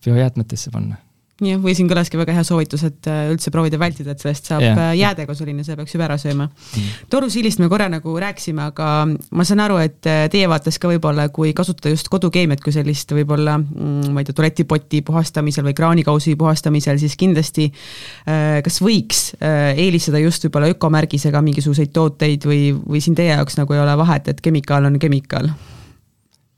biojäätmetesse 0.05 0.71
panna. 0.71 0.99
Jah, 1.41 1.57
või 1.61 1.73
siin 1.73 1.87
kõlaski 1.89 2.19
väga 2.19 2.35
hea 2.35 2.43
soovitus, 2.45 2.83
et 2.85 3.07
äh, 3.09 3.25
üldse 3.33 3.51
proovida 3.53 3.79
vältida, 3.81 4.13
et 4.13 4.21
sellest 4.21 4.49
saab 4.51 4.61
yeah. 4.61 4.91
jäädega 4.97 5.33
selline, 5.37 5.65
see 5.65 5.77
peaks 5.79 5.95
juba 5.95 6.05
ära 6.05 6.17
sööma 6.21 6.45
mm.. 6.45 7.07
torusiilist 7.13 7.61
me 7.63 7.69
korra 7.71 7.87
nagu 7.89 8.13
rääkisime, 8.21 8.67
aga 8.69 8.89
ma 9.09 9.47
saan 9.47 9.63
aru, 9.65 9.79
et 9.81 10.09
äh, 10.09 10.27
teie 10.33 10.49
vaates 10.51 10.77
ka 10.81 10.91
võib-olla, 10.91 11.27
kui 11.33 11.55
kasutada 11.57 11.93
just 11.93 12.11
kodukeemiat 12.13 12.61
kui 12.63 12.75
sellist 12.75 13.15
võib-olla 13.17 13.57
mm, 13.57 14.13
ma 14.13 14.21
ei 14.21 14.29
tea, 14.29 14.37
tualetipoti 14.37 15.01
puhastamisel 15.07 15.65
või 15.65 15.77
kraanikausi 15.77 16.37
puhastamisel, 16.39 17.01
siis 17.01 17.17
kindlasti 17.19 17.69
äh, 17.71 18.61
kas 18.65 18.81
võiks 18.83 19.25
eelistada 19.41 20.21
just 20.21 20.45
võib-olla 20.45 20.69
ökomärgisega 20.73 21.41
mingisuguseid 21.43 21.93
tooteid 21.95 22.45
või, 22.47 22.67
või 22.77 23.01
siin 23.03 23.17
teie 23.17 23.33
jaoks 23.33 23.57
nagu 23.59 23.73
ei 23.73 23.81
ole 23.81 23.97
vahet, 23.97 24.29
et 24.29 24.43
kemikaal 24.43 24.91
on 24.91 25.01
kemikaal? 25.01 25.49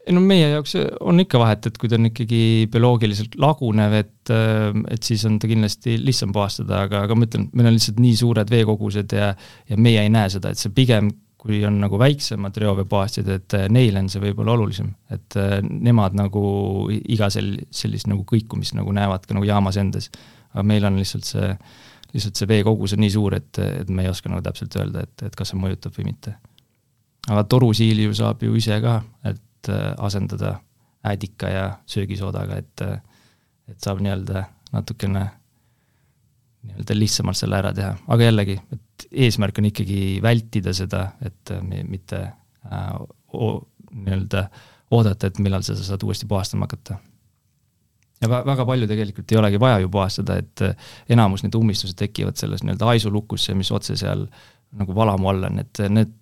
Ei 0.05 0.13
no 0.13 0.21
meie 0.21 0.51
jaoks 0.51 0.75
on 1.01 1.19
ikka 1.23 1.39
vahet, 1.41 1.65
et 1.69 1.77
kui 1.81 1.89
ta 1.89 1.97
on 1.97 2.09
ikkagi 2.11 2.39
bioloogiliselt 2.71 3.37
lagunev, 3.41 3.95
et, 4.03 4.31
et 4.93 5.05
siis 5.05 5.23
on 5.25 5.39
ta 5.41 5.49
kindlasti 5.49 5.97
lihtsam 6.01 6.33
puhastada, 6.35 6.83
aga, 6.85 7.05
aga 7.07 7.17
ma 7.17 7.25
ütlen, 7.25 7.47
meil 7.57 7.71
on 7.71 7.77
lihtsalt 7.77 8.01
nii 8.03 8.17
suured 8.19 8.51
veekogused 8.53 9.15
ja 9.17 9.31
ja 9.69 9.77
meie 9.81 10.03
ei 10.05 10.11
näe 10.13 10.29
seda, 10.33 10.51
et 10.53 10.61
see 10.61 10.73
pigem, 10.75 11.09
kui 11.45 11.59
on 11.65 11.77
nagu 11.81 11.97
väiksemad 12.01 12.55
reoveepuhastid, 12.57 13.27
et 13.29 13.55
neile 13.73 14.01
on 14.01 14.09
see 14.09 14.21
võib-olla 14.23 14.55
olulisem, 14.55 14.89
et 15.13 15.37
nemad 15.69 16.17
nagu 16.17 16.45
iga 16.89 17.29
sel-, 17.33 17.59
sellist 17.73 18.09
nagu 18.09 18.25
kõikumist 18.29 18.77
nagu 18.77 18.93
näevad 18.95 19.25
ka 19.25 19.37
nagu 19.37 19.45
jaamas 19.45 19.77
endas. 19.81 20.09
aga 20.53 20.63
meil 20.65 20.85
on 20.87 20.97
lihtsalt 20.97 21.27
see, 21.27 21.49
lihtsalt 22.13 22.41
see 22.41 22.49
veekogus 22.49 22.95
on 22.95 23.03
nii 23.03 23.13
suur, 23.13 23.37
et, 23.37 23.61
et 23.61 23.89
me 23.89 24.05
ei 24.05 24.09
oska 24.09 24.29
nagu 24.31 24.41
täpselt 24.45 24.77
öelda, 24.79 25.05
et, 25.05 25.25
et 25.29 25.35
kas 25.37 25.53
see 25.53 25.61
mõjutab 25.61 25.97
või 25.97 26.09
mitte. 26.09 26.35
aga 27.29 27.43
torusiili 27.49 28.05
ju 28.05 28.13
saab 28.17 28.41
ju 28.45 28.55
ise 28.57 28.79
ka, 28.81 28.99
et 29.25 29.41
et 29.65 29.73
äh, 29.73 29.93
asendada 29.97 30.59
äädika 31.05 31.49
ja 31.49 31.65
söögisoodaga, 31.89 32.57
et, 32.61 32.81
äh, 32.81 33.01
et 33.69 33.81
saab 33.81 34.01
nii-öelda 34.01 34.45
natukene 34.73 35.25
nii-öelda 36.65 36.97
lihtsamalt 36.97 37.37
selle 37.37 37.59
ära 37.59 37.73
teha, 37.77 37.93
aga 38.07 38.29
jällegi, 38.29 38.55
et 38.73 39.07
eesmärk 39.25 39.59
on 39.61 39.69
ikkagi 39.69 39.99
vältida 40.23 40.73
seda, 40.73 41.07
et 41.25 41.53
äh, 41.53 41.61
mitte 41.85 42.21
äh, 42.25 42.87
nii-öelda 43.91 44.47
oodata, 44.95 45.27
et 45.27 45.41
millal 45.41 45.65
sa 45.65 45.77
saad 45.77 46.03
uuesti 46.05 46.25
puhastama 46.29 46.65
hakata. 46.65 46.97
ja 48.21 48.29
vä-, 48.29 48.45
väga 48.45 48.65
palju 48.65 48.87
tegelikult 48.87 49.31
ei 49.31 49.37
olegi 49.37 49.59
vaja 49.59 49.79
ju 49.79 49.89
puhastada, 49.89 50.37
et 50.41 50.61
enamus 51.09 51.43
need 51.43 51.55
ummistused 51.55 51.97
tekivad 51.99 52.37
selles 52.37 52.63
nii-öelda 52.63 52.85
haisulukusse, 52.85 53.53
mis 53.53 53.71
otse 53.71 53.97
seal 53.97 54.27
nagu 54.75 54.95
valamu 54.95 55.29
all 55.29 55.49
on, 55.49 55.59
et 55.59 55.85
need 55.89 56.13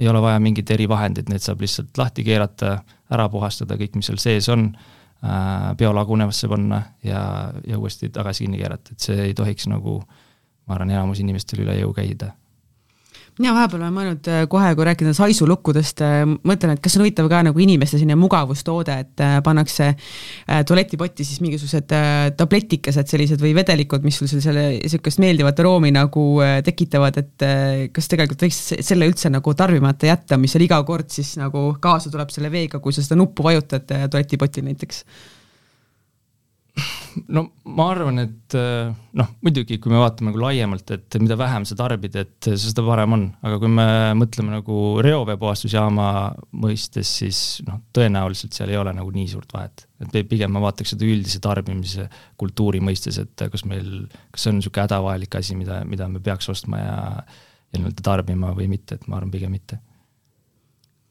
ei 0.00 0.08
ole 0.08 0.22
vaja 0.22 0.40
mingeid 0.40 0.70
erivahendeid, 0.72 1.28
need 1.28 1.44
saab 1.44 1.60
lihtsalt 1.60 1.98
lahti 2.00 2.24
keerata, 2.24 2.78
ära 3.12 3.28
puhastada, 3.28 3.76
kõik, 3.80 3.98
mis 4.00 4.08
seal 4.08 4.20
sees 4.22 4.48
on, 4.52 4.70
äh, 5.20 5.70
biolagunevasse 5.78 6.48
panna 6.48 6.82
ja, 7.04 7.22
ja 7.66 7.78
uuesti 7.78 8.08
tagasi 8.14 8.46
kinni 8.46 8.62
keerata, 8.62 8.96
et 8.96 9.08
see 9.08 9.28
ei 9.28 9.36
tohiks 9.36 9.68
nagu 9.70 10.00
ma 10.00 10.76
arvan, 10.76 10.94
enamus 10.94 11.20
inimestel 11.20 11.64
üle 11.66 11.76
jõu 11.80 11.92
käida 11.96 12.32
mina 13.38 13.52
vahepeal 13.54 13.80
olen 13.80 13.94
mõelnud 13.94 14.28
äh, 14.30 14.42
kohe, 14.50 14.70
kui 14.76 14.86
rääkida 14.88 15.12
saisulukkudest, 15.16 16.02
äh, 16.04 16.18
mõtlen, 16.26 16.74
et 16.74 16.82
kas 16.82 16.96
on 16.96 17.04
huvitav 17.04 17.28
ka 17.30 17.42
nagu 17.46 17.62
inimeste 17.62 17.98
selline 17.98 18.16
mugavustoode, 18.20 18.96
et 19.04 19.24
äh, 19.24 19.38
pannakse 19.44 19.92
tualetipotti 20.66 21.24
siis 21.24 21.40
mingisugused 21.44 21.92
tabletikesed 22.36 23.08
sellised 23.10 23.42
või 23.42 23.52
vedelikud, 23.56 24.04
mis 24.04 24.18
sul 24.20 24.30
selle 24.30 24.66
niisugust 24.76 25.20
meeldivat 25.22 25.60
aroomi 25.62 25.92
nagu 25.94 26.24
tekitavad, 26.66 27.18
et 27.20 27.44
kas 27.94 28.10
tegelikult 28.10 28.44
võiks 28.46 28.60
selle 28.86 29.08
üldse 29.08 29.30
nagu 29.32 29.54
tarbimata 29.56 30.10
jätta, 30.10 30.38
mis 30.40 30.54
seal 30.54 30.66
iga 30.66 30.80
kord 30.86 31.10
siis 31.12 31.36
nagu 31.40 31.70
kaasa 31.82 32.12
tuleb 32.12 32.32
selle 32.34 32.50
veega, 32.52 32.80
kui 32.82 32.94
sa 32.96 33.04
seda 33.04 33.18
nuppu 33.20 33.46
vajutad 33.46 33.86
tualetipotil 34.10 34.66
näiteks 34.68 35.04
no 37.34 37.42
ma 37.76 37.86
arvan, 37.92 38.22
et 38.22 38.56
äh, 38.58 38.90
noh, 39.18 39.30
muidugi, 39.44 39.78
kui 39.82 39.92
me 39.92 40.00
vaatame 40.00 40.30
nagu 40.30 40.40
laiemalt, 40.42 40.92
et 40.94 41.18
mida 41.22 41.36
vähem 41.38 41.66
sa 41.68 41.76
tarbid, 41.78 42.16
et 42.20 42.50
seda 42.60 42.84
parem 42.86 43.16
on, 43.16 43.26
aga 43.46 43.58
kui 43.62 43.72
me 43.72 43.86
mõtleme 44.18 44.54
nagu 44.54 44.78
reoveepuhastusjaama 45.06 46.06
mõistes, 46.62 47.12
siis 47.20 47.42
noh, 47.66 47.82
tõenäoliselt 47.96 48.56
seal 48.56 48.72
ei 48.72 48.80
ole 48.80 48.94
nagu 48.96 49.12
nii 49.14 49.28
suurt 49.32 49.52
vahet. 49.56 49.86
et 50.00 50.16
pigem 50.28 50.52
ma 50.52 50.62
vaataks 50.64 50.94
seda 50.94 51.04
üldise 51.04 51.42
tarbimise 51.44 52.08
kultuuri 52.40 52.80
mõistes, 52.80 53.20
et 53.20 53.46
kas 53.52 53.66
meil, 53.68 54.08
kas 54.32 54.46
see 54.46 54.54
on 54.54 54.60
niisugune 54.60 54.86
hädavajalik 54.86 55.36
asi, 55.36 55.58
mida, 55.58 55.82
mida 55.84 56.08
me 56.08 56.22
peaks 56.24 56.48
ostma 56.48 56.80
ja 56.80 56.98
ja 57.70 57.78
nii-öelda 57.78 58.02
tarbima 58.02 58.48
või 58.50 58.66
mitte, 58.66 58.96
et 58.96 59.04
ma 59.06 59.20
arvan, 59.20 59.30
pigem 59.30 59.52
mitte 59.54 59.76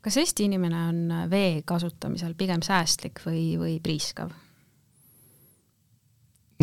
kas 0.04 0.18
Eesti 0.20 0.48
inimene 0.48 0.80
on 0.90 1.00
vee 1.32 1.62
kasutamisel 1.68 2.36
pigem 2.40 2.64
säästlik 2.66 3.22
või, 3.26 3.44
või 3.60 3.80
priiskav? 3.84 4.32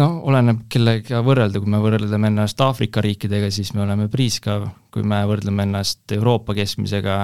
No 0.00 0.08
oleneb 0.28 0.66
kellega 0.72 1.22
võrrelda, 1.24 1.60
kui 1.62 1.72
me 1.72 1.80
võrdleme 1.82 2.30
ennast 2.32 2.60
Aafrika 2.64 3.02
riikidega, 3.04 3.50
siis 3.54 3.72
me 3.76 3.84
oleme 3.86 4.08
priiskav, 4.12 4.68
kui 4.94 5.06
me 5.06 5.22
võrdleme 5.28 5.66
ennast 5.66 6.12
Euroopa 6.16 6.56
keskmisega 6.56 7.18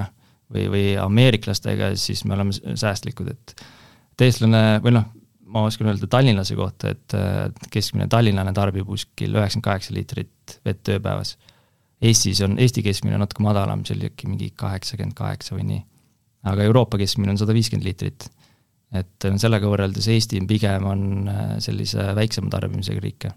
või, 0.52 0.66
või 0.72 0.84
ameeriklastega, 1.00 1.92
siis 2.00 2.24
me 2.24 2.36
oleme 2.36 2.54
säästlikud, 2.56 3.32
et 3.32 3.56
eestlane 4.22 4.80
või 4.84 4.94
noh, 4.94 5.08
ma 5.52 5.66
oskan 5.68 5.90
öelda 5.90 6.08
tallinlase 6.08 6.56
kohta, 6.56 6.92
et 6.94 7.16
keskmine 7.72 8.08
tallinlane 8.12 8.52
tarbib 8.56 8.86
kuskil 8.88 9.34
üheksakümmend 9.34 9.66
kaheksa 9.66 9.96
liitrit 9.96 10.60
vett 10.64 10.92
ööpäevas. 10.94 11.36
Eestis 12.02 12.40
on, 12.42 12.56
Eesti 12.58 12.82
keskmine 12.82 13.18
natuke 13.20 13.44
madalam, 13.44 13.84
see 13.86 13.96
oli 13.98 14.08
äkki 14.08 14.30
mingi 14.30 14.52
kaheksakümmend 14.58 15.14
kaheksa 15.18 15.54
või 15.56 15.66
nii. 15.68 15.82
aga 16.50 16.64
Euroopa 16.66 16.98
keskmine 16.98 17.30
on 17.30 17.38
sada 17.38 17.54
viiskümmend 17.54 17.86
liitrit 17.86 18.30
et 18.92 19.26
sellega 19.40 19.68
võrreldes 19.70 20.06
Eesti 20.12 20.42
pigem 20.48 20.86
on 20.88 21.02
äh, 21.30 21.56
sellise 21.64 22.12
väiksema 22.16 22.52
tarbimisega 22.52 23.00
riike. 23.00 23.32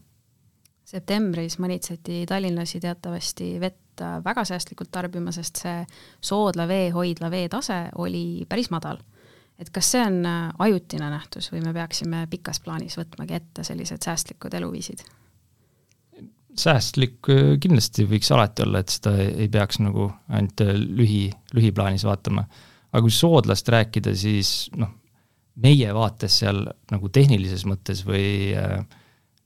septembris 0.86 1.58
manitseti 1.60 2.26
tallinlasi 2.30 2.80
teatavasti 2.80 3.56
vett 3.60 4.02
äh, 4.02 4.20
väga 4.24 4.46
säästlikult 4.46 4.92
tarbima, 4.92 5.32
sest 5.32 5.64
see 5.64 5.84
soodla 6.22 6.68
veehoidla 6.68 7.32
veetase 7.32 7.86
oli 7.96 8.46
päris 8.50 8.70
madal. 8.70 8.98
et 9.60 9.70
kas 9.72 9.92
see 9.92 10.02
on 10.04 10.26
äh, 10.26 10.50
ajutine 10.60 11.10
nähtus 11.10 11.52
või 11.52 11.64
me 11.64 11.74
peaksime 11.74 12.28
pikas 12.30 12.60
plaanis 12.60 12.98
võtmagi 13.00 13.40
ette 13.40 13.64
sellised 13.64 14.04
säästlikud 14.04 14.54
eluviisid? 14.54 15.06
säästlik 16.56 17.28
kindlasti 17.60 18.06
võiks 18.08 18.32
alati 18.32 18.64
olla, 18.64 18.80
et 18.80 18.92
seda 18.92 19.16
ei 19.24 19.48
peaks 19.52 19.80
nagu 19.84 20.12
ainult 20.30 20.62
lühi, 21.00 21.28
lühiplaanis 21.54 22.04
vaatama. 22.08 22.46
aga 22.92 23.02
kui 23.02 23.12
soodlast 23.12 23.68
rääkida, 23.70 24.14
siis 24.16 24.70
noh, 24.76 24.94
meie 25.64 25.94
vaates 25.96 26.40
seal 26.42 26.66
nagu 26.92 27.12
tehnilises 27.14 27.64
mõttes 27.70 28.04
või 28.08 28.54
äh, 28.58 28.82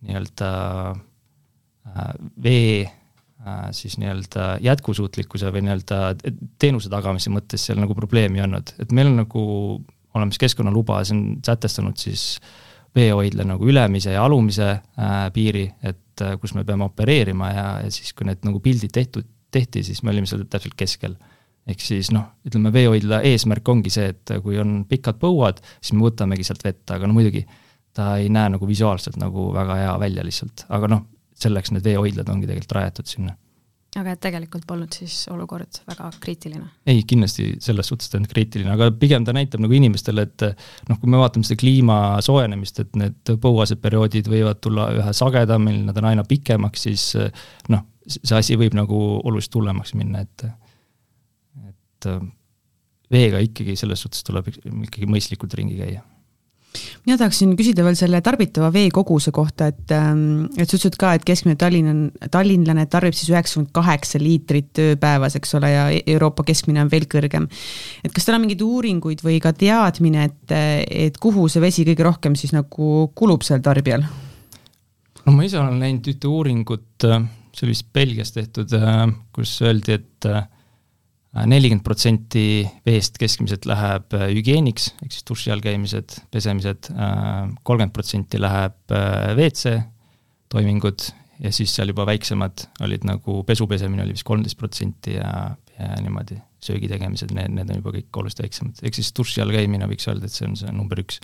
nii-öelda 0.06 0.52
äh, 0.96 2.10
vee 2.44 2.74
äh, 2.86 3.68
siis 3.76 4.00
nii-öelda 4.02 4.56
jätkusuutlikkuse 4.66 5.52
või 5.54 5.66
nii-öelda 5.68 6.02
teenuse 6.62 6.92
tagamise 6.92 7.34
mõttes 7.34 7.68
seal 7.68 7.82
nagu 7.82 7.98
probleemi 7.98 8.42
ei 8.42 8.48
olnud, 8.48 8.74
et 8.82 8.96
meil 8.96 9.12
on 9.12 9.22
nagu 9.24 9.46
olemas 10.18 10.42
keskkonnaluba, 10.42 11.04
see 11.06 11.18
on 11.18 11.24
sätestanud 11.46 12.00
siis 12.02 12.40
veehoidla 12.96 13.46
nagu 13.46 13.68
ülemise 13.70 14.16
ja 14.16 14.24
alumise 14.26 14.70
äh, 14.70 15.18
piiri, 15.34 15.68
et 15.86 16.24
äh, 16.26 16.36
kus 16.42 16.56
me 16.58 16.66
peame 16.66 16.88
opereerima 16.88 17.52
ja, 17.54 17.68
ja 17.86 17.92
siis, 17.94 18.14
kui 18.18 18.28
need 18.28 18.42
nagu 18.48 18.62
pildid 18.64 18.94
tehtud, 18.96 19.28
tehti, 19.54 19.84
siis 19.86 20.02
me 20.04 20.14
olime 20.14 20.30
seal 20.30 20.46
täpselt 20.50 20.78
keskel 20.78 21.16
ehk 21.70 21.84
siis 21.84 22.12
noh, 22.16 22.26
ütleme 22.48 22.72
veehoidla 22.74 23.22
eesmärk 23.30 23.70
ongi 23.72 23.92
see, 23.94 24.14
et 24.14 24.38
kui 24.44 24.60
on 24.62 24.84
pikad 24.90 25.20
põuad, 25.22 25.62
siis 25.80 25.96
me 25.98 26.08
võtamegi 26.08 26.48
sealt 26.48 26.64
vett, 26.66 26.86
aga 26.96 27.10
no 27.10 27.18
muidugi 27.18 27.46
ta 27.96 28.16
ei 28.22 28.30
näe 28.34 28.56
nagu 28.56 28.70
visuaalselt 28.70 29.20
nagu 29.22 29.50
väga 29.54 29.78
hea 29.84 29.94
välja 30.02 30.26
lihtsalt, 30.26 30.66
aga 30.74 30.90
noh, 30.92 31.06
selleks 31.40 31.74
need 31.74 31.86
veehoidlad 31.86 32.30
ongi 32.32 32.50
tegelikult 32.50 32.76
rajatud 32.78 33.10
sinna. 33.10 33.36
aga 33.98 34.14
et 34.14 34.20
tegelikult 34.22 34.68
polnud 34.70 34.94
siis 34.94 35.16
olukord 35.34 35.80
väga 35.90 36.12
kriitiline? 36.22 36.68
ei, 36.86 37.02
kindlasti 37.10 37.56
selles 37.64 37.90
suhtes 37.90 38.12
ta 38.12 38.20
olnud 38.20 38.32
kriitiline, 38.32 38.70
aga 38.76 38.92
pigem 39.02 39.26
ta 39.26 39.34
näitab 39.36 39.64
nagu 39.66 39.76
inimestele, 39.76 40.28
et 40.30 40.46
noh, 40.90 41.00
kui 41.02 41.10
me 41.10 41.22
vaatame 41.22 41.48
seda 41.48 41.60
kliima 41.62 42.00
soojenemist, 42.26 42.82
et 42.86 42.98
need 43.02 43.36
põuased 43.42 43.82
perioodid 43.82 44.30
võivad 44.30 44.62
tulla 44.62 44.92
üha 44.98 45.14
sagedamini, 45.16 45.84
nad 45.90 45.98
on 46.02 46.12
aina 46.12 46.26
pikemaks, 46.28 46.88
siis 46.90 47.12
noh, 47.74 47.86
see 48.10 48.38
asi 48.38 48.58
võib 48.58 48.78
nagu 48.78 49.00
oluliselt 49.24 49.58
hullemaks 49.58 49.98
minna, 49.98 50.26
et 50.26 50.50
et 52.00 52.12
äh, 52.12 52.22
veega 53.12 53.42
ikkagi 53.44 53.76
selles 53.80 54.06
suhtes 54.06 54.24
tuleb 54.24 54.48
ikkagi 54.54 55.10
mõistlikult 55.10 55.54
ringi 55.60 55.78
käia 55.82 56.06
mina 57.08 57.18
tahaksin 57.18 57.56
küsida 57.58 57.84
veel 57.86 57.98
selle 57.98 58.20
tarbitava 58.26 58.70
vee 58.74 58.90
koguse 58.94 59.32
kohta, 59.36 59.70
et, 59.72 59.92
ähm, 59.96 60.46
et 60.54 60.70
sa 60.70 60.78
ütlesid 60.78 60.98
ka, 61.02 61.14
et 61.18 61.26
keskmine 61.28 61.58
Tallinn, 61.60 62.10
tallinlane 62.32 62.86
tarbib 62.92 63.18
siis 63.18 63.32
üheksakümmend 63.34 63.72
kaheksa 63.76 64.22
liitrit 64.22 64.82
ööpäevas, 64.84 65.38
eks 65.40 65.56
ole, 65.58 65.72
ja 65.74 65.88
Euroopa 66.14 66.46
keskmine 66.48 66.84
on 66.84 66.92
veel 66.92 67.08
kõrgem. 67.10 67.50
et 68.04 68.14
kas 68.14 68.28
teil 68.28 68.38
on 68.38 68.46
mingeid 68.46 68.62
uuringuid 68.66 69.24
või 69.26 69.40
ka 69.42 69.54
teadmine, 69.58 70.30
et, 70.30 70.56
et 71.10 71.18
kuhu 71.18 71.48
see 71.50 71.64
vesi 71.64 71.88
kõige 71.88 72.06
rohkem 72.06 72.38
siis 72.38 72.54
nagu 72.54 73.10
kulub 73.16 73.46
seal 73.48 73.66
tarbijal? 73.66 74.06
no 75.26 75.34
ma 75.34 75.48
ise 75.48 75.60
olen 75.60 75.82
näinud 75.82 76.14
ühte 76.14 76.30
uuringut, 76.30 77.10
äh, 77.10 77.26
see 77.56 77.66
oli 77.66 77.74
vist 77.74 77.90
Belgias 77.94 78.36
tehtud, 78.36 78.78
äh, 78.78 79.08
kus 79.34 79.58
öeldi, 79.66 79.98
et 79.98 80.32
nelikümmend 81.34 81.86
protsenti 81.86 82.44
veest 82.88 83.20
keskmiselt 83.22 83.68
läheb 83.70 84.16
äh, 84.18 84.30
hügieeniks, 84.34 84.90
ehk 85.04 85.14
siis 85.14 85.26
duši 85.30 85.54
all 85.54 85.62
käimised, 85.64 86.18
pesemised, 86.34 86.90
äh, 86.96 87.46
kolmkümmend 87.64 87.94
protsenti 87.94 88.42
läheb 88.42 88.96
äh, 88.96 89.36
WC 89.38 89.76
toimingud 90.50 91.06
ja 91.40 91.52
siis 91.54 91.76
seal 91.76 91.94
juba 91.94 92.08
väiksemad 92.10 92.66
olid 92.86 93.06
nagu 93.08 93.44
pesu 93.48 93.68
pesemine 93.70 94.04
oli 94.04 94.16
vist 94.18 94.28
kolmteist 94.28 94.58
protsenti 94.60 95.16
ja, 95.20 95.52
ja 95.78 95.92
niimoodi 96.02 96.40
söögi 96.66 96.90
tegemised, 96.92 97.32
need, 97.36 97.54
need 97.56 97.70
on 97.72 97.80
juba 97.80 97.94
kõik 97.96 98.20
oluliselt 98.20 98.44
väiksemad, 98.44 98.82
ehk 98.84 98.98
siis 98.98 99.14
duši 99.16 99.44
all 99.44 99.54
käimine 99.54 99.88
võiks 99.88 100.10
öelda, 100.10 100.28
et 100.28 100.36
see 100.36 100.50
on 100.50 100.58
see 100.60 100.74
number 100.76 101.00
üks. 101.00 101.22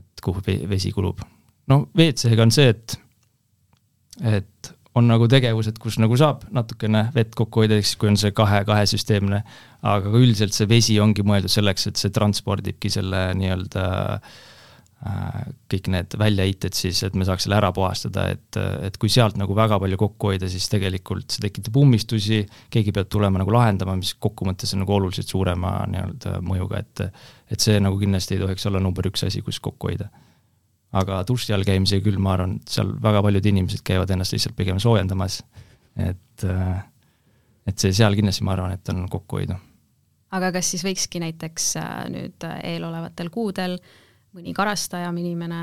et 0.00 0.24
kuhu 0.24 0.42
vesi 0.70 0.90
kulub. 0.96 1.20
no 1.68 1.84
WC-ga 1.92 2.48
on 2.48 2.54
see, 2.54 2.72
et, 2.72 2.96
et 4.40 4.72
on 4.94 5.06
nagu 5.08 5.26
tegevused, 5.30 5.78
kus 5.80 5.98
nagu 6.02 6.16
saab 6.20 6.46
natukene 6.52 7.06
vett 7.14 7.34
kokku 7.38 7.62
hoida, 7.62 7.78
ehk 7.80 7.88
siis 7.88 8.00
kui 8.00 8.10
on 8.12 8.18
see 8.20 8.34
kahe, 8.36 8.62
kahesüsteemne, 8.68 9.42
aga 9.88 10.14
üldiselt 10.18 10.56
see 10.56 10.68
vesi 10.68 10.98
ongi 11.00 11.24
mõeldud 11.26 11.52
selleks, 11.52 11.88
et 11.88 12.00
see 12.00 12.12
transpordibki 12.12 12.92
selle 12.92 13.30
nii-öelda 13.38 13.86
Äh, 15.02 15.46
kõik 15.66 15.88
need 15.90 16.14
väljaheited 16.14 16.76
siis, 16.78 17.00
et 17.02 17.16
me 17.18 17.24
saaks 17.26 17.48
selle 17.48 17.56
ära 17.56 17.72
puhastada, 17.74 18.28
et, 18.36 18.58
et 18.86 18.94
kui 19.02 19.10
sealt 19.10 19.34
nagu 19.40 19.54
väga 19.58 19.80
palju 19.82 19.96
kokku 19.98 20.28
hoida, 20.30 20.46
siis 20.50 20.68
tegelikult 20.70 21.34
see 21.34 21.42
tekitab 21.42 21.80
ummistusi, 21.80 22.38
keegi 22.70 22.94
peab 22.94 23.08
tulema 23.10 23.40
nagu 23.42 23.50
lahendama, 23.50 23.96
mis 23.98 24.12
kokkuvõttes 24.22 24.76
on 24.76 24.84
nagu 24.84 24.94
oluliselt 24.94 25.32
suurema 25.32 25.72
nii-öelda 25.90 26.36
mõjuga, 26.46 26.84
et 26.84 27.02
et 27.52 27.64
see 27.66 27.82
nagu 27.82 27.98
kindlasti 27.98 28.36
ei 28.36 28.44
tohiks 28.44 28.68
olla 28.70 28.78
number 28.80 29.10
üks 29.10 29.26
asi, 29.26 29.42
kus 29.42 29.58
kokku 29.64 29.90
hoida. 29.90 30.06
Aga 30.92 31.22
duši 31.28 31.54
all 31.56 31.66
käimisega 31.66 32.04
küll, 32.04 32.20
ma 32.22 32.36
arvan, 32.36 32.58
seal 32.68 32.94
väga 33.02 33.22
paljud 33.24 33.48
inimesed 33.52 33.84
käivad 33.86 34.10
ennast 34.12 34.36
lihtsalt 34.36 34.56
pigem 34.58 34.80
soojendamas, 34.82 35.40
et 35.96 36.46
et 37.62 37.78
see 37.78 37.92
seal 37.94 38.16
kindlasti, 38.18 38.44
ma 38.44 38.56
arvan, 38.56 38.74
et 38.74 38.88
on 38.92 39.04
kokkuhoidu. 39.10 39.56
aga 40.36 40.52
kas 40.52 40.72
siis 40.74 40.84
võikski 40.86 41.22
näiteks 41.22 41.74
äh, 41.80 41.98
nüüd 42.12 42.48
eelolevatel 42.62 43.30
kuudel 43.30 43.78
äh, 43.78 43.98
mõni 44.36 44.54
karastajav 44.56 45.16
inimene 45.20 45.62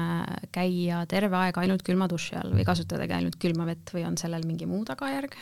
käia 0.54 1.02
terve 1.10 1.38
aeg 1.40 1.58
ainult 1.62 1.84
külma 1.86 2.08
duši 2.10 2.38
all 2.38 2.54
või 2.54 2.66
kasutadagi 2.68 3.18
ainult 3.18 3.40
külma 3.42 3.66
vett 3.70 3.94
või 3.96 4.06
on 4.06 4.18
sellel 4.20 4.46
mingi 4.48 4.70
muu 4.70 4.84
tagajärg? 4.88 5.36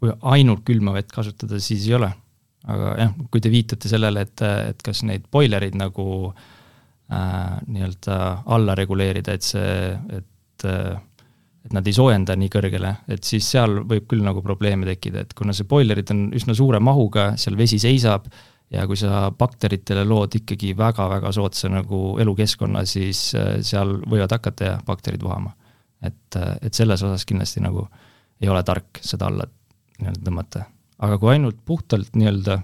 kui 0.00 0.12
ainult 0.32 0.62
külma 0.64 0.94
vett 0.96 1.10
kasutada, 1.12 1.58
siis 1.60 1.84
ei 1.88 1.98
ole. 1.98 2.08
aga 2.70 2.94
jah, 2.96 3.10
kui 3.30 3.42
te 3.44 3.50
viitate 3.52 3.90
sellele, 3.90 4.22
et, 4.24 4.42
et 4.70 4.86
kas 4.86 5.02
neid 5.04 5.26
boilereid 5.32 5.76
nagu 5.76 6.06
äh, 6.30 6.46
nii-öelda 7.10 8.16
alla 8.54 8.74
reguleerida, 8.78 9.34
et 9.34 9.46
see, 9.46 9.94
et 10.18 10.66
äh, 10.68 10.98
et 11.60 11.74
nad 11.76 11.84
ei 11.84 11.92
soojenda 11.92 12.32
nii 12.40 12.48
kõrgele, 12.48 12.90
et 13.12 13.26
siis 13.26 13.44
seal 13.52 13.82
võib 13.84 14.06
küll 14.08 14.22
nagu 14.24 14.40
probleeme 14.40 14.86
tekkida, 14.88 15.26
et 15.26 15.34
kuna 15.36 15.52
see 15.52 15.66
boilerid 15.68 16.08
on 16.14 16.22
üsna 16.32 16.54
suure 16.56 16.78
mahuga, 16.80 17.34
seal 17.36 17.58
vesi 17.58 17.76
seisab 17.82 18.30
äh,, 18.30 18.38
ja 18.70 18.86
kui 18.86 18.98
sa 18.98 19.28
bakteritele 19.34 20.04
lood 20.06 20.36
ikkagi 20.38 20.72
väga-väga 20.78 21.32
soodsa 21.34 21.70
nagu 21.72 22.16
elukeskkonna, 22.22 22.84
siis 22.86 23.30
äh, 23.38 23.58
seal 23.66 23.96
võivad 24.06 24.32
hakata 24.36 24.78
bakterid 24.86 25.22
vohama. 25.22 25.54
et, 26.02 26.36
äh, 26.36 26.56
et 26.62 26.74
selles 26.74 27.02
osas 27.02 27.26
kindlasti 27.28 27.60
nagu 27.60 27.88
ei 28.40 28.48
ole 28.48 28.62
tark 28.64 29.02
seda 29.04 29.26
alla 29.26 29.44
nii-öelda 29.98 30.24
tõmmata. 30.24 30.64
aga 30.98 31.18
kui 31.18 31.34
ainult 31.34 31.58
puhtalt 31.64 32.14
nii-öelda 32.14 32.60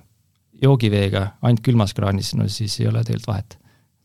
joogiveega, 0.63 1.27
ainult 1.43 1.63
külmas 1.63 1.93
kraanis, 1.95 2.35
no 2.35 2.49
siis 2.49 2.81
ei 2.81 2.89
ole 2.89 3.05
tegelikult 3.05 3.27
vahet. 3.27 3.59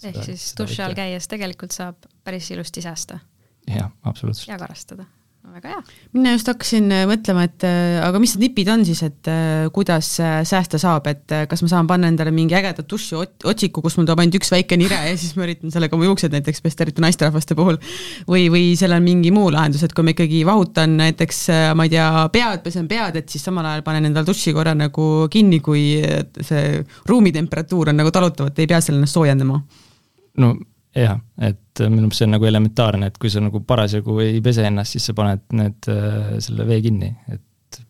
Ehk 0.03 0.21
siis 0.25 0.51
duši 0.57 0.81
all 0.85 0.97
käies 0.97 1.27
tegelikult 1.31 1.75
saab 1.75 2.09
päris 2.23 2.51
ilusti 2.51 2.83
säästa? 2.85 3.19
jah, 3.67 3.91
absoluutselt. 4.03 4.49
ja 4.49 4.59
karastada 4.61 5.07
no 5.41 5.55
väga 5.55 5.71
hea. 5.73 5.81
mina 6.13 6.33
just 6.35 6.49
hakkasin 6.51 6.91
äh, 6.93 7.03
mõtlema, 7.09 7.45
et 7.47 7.65
äh, 7.65 7.97
aga 8.05 8.19
mis 8.21 8.35
need 8.35 8.51
nipid 8.51 8.69
on 8.73 8.83
siis, 8.85 9.01
et 9.05 9.29
äh, 9.31 9.65
kuidas 9.73 10.09
säästa 10.19 10.79
saab, 10.81 11.07
et 11.09 11.33
kas 11.49 11.63
ma 11.65 11.69
saan 11.71 11.89
panna 11.89 12.11
endale 12.11 12.33
mingi 12.35 12.55
ägeda 12.57 12.85
duši 12.85 13.17
otsiku, 13.49 13.81
kus 13.83 13.97
mul 13.97 14.05
tuleb 14.05 14.21
ainult 14.21 14.37
üks 14.41 14.53
väike 14.53 14.77
nire 14.79 14.99
ja 15.09 15.17
siis 15.17 15.33
ma 15.37 15.47
üritan 15.47 15.73
sellega 15.73 15.97
oma 15.97 16.07
juuksed 16.09 16.33
näiteks 16.35 16.61
pesta, 16.63 16.85
eriti 16.85 17.03
naisterahvaste 17.03 17.57
puhul. 17.57 17.79
või, 18.29 18.47
või 18.53 18.65
seal 18.79 18.93
on 18.97 19.05
mingi 19.05 19.33
muu 19.33 19.49
lahendus, 19.53 19.83
et 19.87 19.95
kui 19.97 20.05
ma 20.05 20.13
ikkagi 20.13 20.43
vahutan 20.47 20.97
näiteks, 21.01 21.43
ma 21.77 21.87
ei 21.87 21.95
tea, 21.95 22.09
pead, 22.33 22.61
pesen 22.65 22.89
pead, 22.91 23.17
et 23.21 23.33
siis 23.33 23.45
samal 23.49 23.65
ajal 23.71 23.85
panen 23.87 24.11
endale 24.11 24.29
duši 24.29 24.53
korra 24.55 24.75
nagu 24.77 25.11
kinni, 25.31 25.61
kui 25.63 25.85
see 26.41 26.81
ruumitemperatuur 27.09 27.93
on 27.93 28.03
nagu 28.03 28.13
talutav, 28.13 28.51
et 28.51 28.61
ei 28.61 28.69
pea 28.69 28.81
seal 28.83 28.99
ennast 28.99 29.17
soojendama. 29.17 29.61
No 30.39 30.53
jah, 30.95 31.19
et 31.39 31.83
minu 31.85 32.05
meelest 32.07 32.21
see 32.21 32.27
on 32.27 32.35
nagu 32.35 32.47
elementaarne, 32.47 33.11
et 33.11 33.17
kui 33.21 33.31
sa 33.31 33.43
nagu 33.43 33.63
parasjagu 33.67 34.17
ei 34.23 34.41
pese 34.43 34.65
ennast, 34.67 34.95
siis 34.95 35.07
sa 35.09 35.15
paned 35.17 35.43
need, 35.57 35.79
äh, 35.91 36.35
selle 36.43 36.67
vee 36.67 36.81
kinni, 36.87 37.11
et 37.31 37.81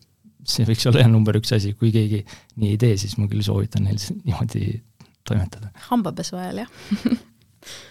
see 0.48 0.66
võiks 0.66 0.88
olla 0.90 1.04
jah 1.04 1.12
number 1.12 1.38
üks 1.38 1.54
asi, 1.58 1.74
kui 1.78 1.92
keegi 1.94 2.24
nii 2.62 2.74
ei 2.76 2.80
tee, 2.82 2.98
siis 3.02 3.18
ma 3.20 3.30
küll 3.32 3.46
soovitan 3.46 3.86
neil 3.88 4.02
niimoodi 4.26 4.82
toimetada. 5.28 5.74
hambapesu 5.90 6.40
ajal, 6.42 6.64
jah 6.66 7.08
ja 7.10 7.18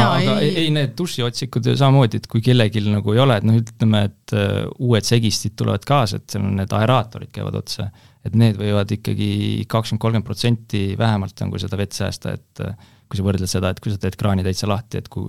aga 0.00 0.38
ei, 0.40 0.52
ei, 0.64 0.70
need 0.74 0.94
dušiotsikud 0.98 1.66
ju 1.68 1.74
samamoodi, 1.78 2.22
et 2.22 2.28
kui 2.30 2.42
kellelgi 2.44 2.82
nagu 2.86 3.14
ei 3.14 3.20
ole, 3.22 3.36
et 3.40 3.46
noh, 3.46 3.58
ütleme, 3.60 4.04
et 4.08 4.34
uh, 4.36 4.70
uued 4.82 5.06
segistid 5.06 5.56
tulevad 5.58 5.84
kaasa, 5.88 6.20
et 6.20 6.34
seal 6.34 6.46
on 6.46 6.56
need 6.60 6.72
aeraatorid 6.78 7.32
käivad 7.34 7.58
otsa, 7.60 7.90
et 8.26 8.36
need 8.38 8.58
võivad 8.60 8.92
ikkagi 8.94 9.30
kakskümmend, 9.66 10.02
kolmkümmend 10.04 10.28
protsenti 10.28 10.82
vähemalt 10.98 11.42
nagu 11.44 11.60
seda 11.60 11.80
vett 11.80 11.96
säästa, 11.98 12.36
et 12.38 12.64
uh, 12.64 12.76
kui 13.10 13.20
sa 13.20 13.26
võrdled 13.26 13.50
seda, 13.50 13.72
et 13.72 13.82
kui 13.82 13.92
sa 13.92 14.00
teed 14.00 14.16
kraani 14.20 14.46
täitsa 14.46 14.70
lahti, 14.70 15.02
et 15.02 15.10
kui 15.12 15.28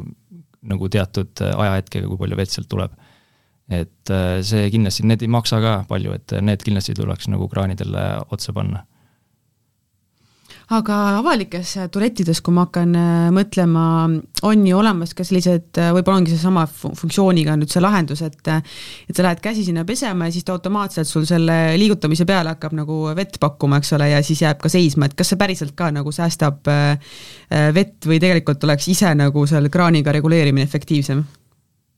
nagu 0.69 0.87
teatud 0.91 1.43
äh, 1.43 1.57
ajahetkega, 1.65 2.07
kui 2.07 2.21
palju 2.21 2.39
vett 2.39 2.53
sealt 2.53 2.69
tuleb. 2.71 2.95
et 3.73 4.11
äh, 4.11 4.39
see 4.43 4.67
kindlasti, 4.71 5.05
need 5.07 5.23
ei 5.23 5.31
maksa 5.31 5.59
ka 5.63 5.75
palju, 5.89 6.15
et 6.15 6.33
need 6.43 6.63
kindlasti 6.63 6.95
tuleks 6.97 7.29
nagu 7.31 7.47
kraanidele 7.51 8.03
otsa 8.31 8.55
panna 8.55 8.83
aga 10.71 10.97
avalikes 11.19 11.73
tualettides, 11.91 12.39
kui 12.43 12.55
ma 12.55 12.63
hakkan 12.67 12.93
äh, 12.95 13.27
mõtlema, 13.35 13.83
on 14.47 14.63
ju 14.67 14.77
olemas 14.79 15.11
ka 15.17 15.25
sellised, 15.27 15.67
äh, 15.81 15.91
võib-olla 15.95 16.21
ongi 16.21 16.31
seesama 16.31 16.63
funktsiooniga 16.69 17.57
nüüd 17.59 17.73
see 17.73 17.83
lahendus, 17.83 18.23
et 18.23 18.51
äh, 18.51 18.61
et 19.09 19.17
sa 19.17 19.25
lähed 19.27 19.43
käsi 19.43 19.65
sinna 19.67 19.83
pesema 19.87 20.29
ja 20.29 20.35
siis 20.35 20.47
ta 20.47 20.55
automaatselt 20.55 21.09
sul 21.09 21.27
selle 21.29 21.75
liigutamise 21.79 22.27
peale 22.29 22.55
hakkab 22.55 22.77
nagu 22.79 23.01
vett 23.17 23.39
pakkuma, 23.43 23.81
eks 23.81 23.93
ole, 23.97 24.09
ja 24.13 24.23
siis 24.23 24.45
jääb 24.45 24.63
ka 24.63 24.71
seisma, 24.71 25.09
et 25.09 25.17
kas 25.19 25.33
see 25.33 25.41
päriselt 25.41 25.75
ka 25.75 25.91
nagu 25.93 26.15
säästab 26.15 26.63
vett 27.75 28.07
või 28.07 28.19
tegelikult 28.23 28.63
oleks 28.63 28.87
ise 28.93 29.11
nagu 29.17 29.45
seal 29.49 29.67
kraaniga 29.73 30.15
reguleerimine 30.15 30.65
efektiivsem? 30.65 31.23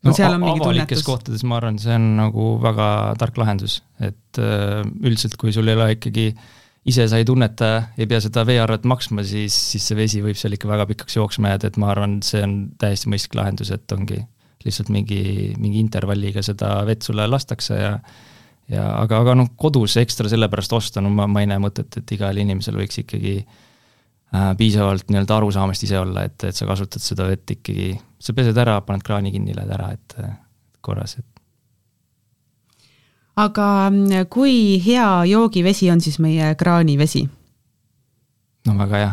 no 0.06 0.14
seal 0.14 0.36
on 0.36 0.42
mingi 0.42 0.62
avalikes 0.62 1.02
tunnetus. 1.02 1.06
kohtades 1.06 1.46
ma 1.48 1.60
arvan, 1.62 1.80
see 1.82 1.94
on 1.96 2.12
nagu 2.18 2.52
väga 2.62 2.90
tark 3.22 3.38
lahendus, 3.42 3.80
et 4.02 4.42
üldiselt, 4.42 5.38
kui 5.42 5.54
sul 5.54 5.70
ei 5.70 5.78
ole 5.78 5.92
ikkagi 5.96 6.28
äh, 6.34 6.54
ise 6.86 7.08
sa 7.10 7.18
ei 7.18 7.26
tunneta, 7.26 7.72
ei 7.98 8.08
pea 8.10 8.20
seda 8.22 8.44
veearvet 8.48 8.86
maksma, 8.88 9.24
siis, 9.26 9.56
siis 9.72 9.88
see 9.90 9.98
vesi 9.98 10.22
võib 10.26 10.38
seal 10.38 10.54
ikka 10.58 10.70
väga 10.70 10.86
pikaks 10.92 11.18
jooksma 11.18 11.56
jääda, 11.56 11.72
et 11.72 11.80
ma 11.82 11.90
arvan, 11.94 12.20
see 12.26 12.44
on 12.46 12.56
täiesti 12.82 13.10
mõistlik 13.12 13.38
lahendus, 13.40 13.72
et 13.74 13.96
ongi 13.96 14.22
lihtsalt 14.66 14.90
mingi, 14.94 15.54
mingi 15.62 15.82
intervalliga 15.82 16.42
seda 16.46 16.78
vett 16.88 17.06
sulle 17.06 17.28
lastakse 17.30 17.78
ja 17.82 17.98
ja 18.72 18.86
aga, 18.98 19.20
aga 19.22 19.36
noh, 19.38 19.52
kodus 19.62 19.94
ekstra 20.02 20.30
sellepärast 20.32 20.74
osta, 20.74 21.02
no 21.04 21.12
ma, 21.14 21.28
ma 21.30 21.44
ei 21.44 21.50
näe 21.50 21.62
mõtet, 21.62 22.00
et 22.00 22.14
igal 22.16 22.38
inimesel 22.42 22.78
võiks 22.80 22.98
ikkagi 23.04 23.36
äh, 23.44 24.48
piisavalt 24.58 25.12
nii-öelda 25.14 25.38
arusaamist 25.38 25.86
ise 25.86 26.00
olla, 26.02 26.26
et, 26.26 26.48
et 26.50 26.58
sa 26.58 26.66
kasutad 26.66 27.04
seda 27.04 27.28
vett 27.30 27.54
ikkagi, 27.58 27.92
sa 28.18 28.34
pesed 28.38 28.58
ära, 28.58 28.80
paned 28.88 29.06
kraani 29.06 29.34
kinni, 29.36 29.54
lähed 29.58 29.74
ära, 29.78 29.92
et 29.94 30.18
korras, 30.86 31.20
et 31.22 31.35
aga 33.36 33.90
mm, 33.90 34.30
kui 34.32 34.80
hea 34.86 35.10
joogivesi 35.32 35.92
on 35.92 36.02
siis 36.02 36.20
meie 36.24 36.54
kraanivesi? 36.60 37.26
no 38.66 38.78
väga 38.80 39.02
hea. 39.02 39.12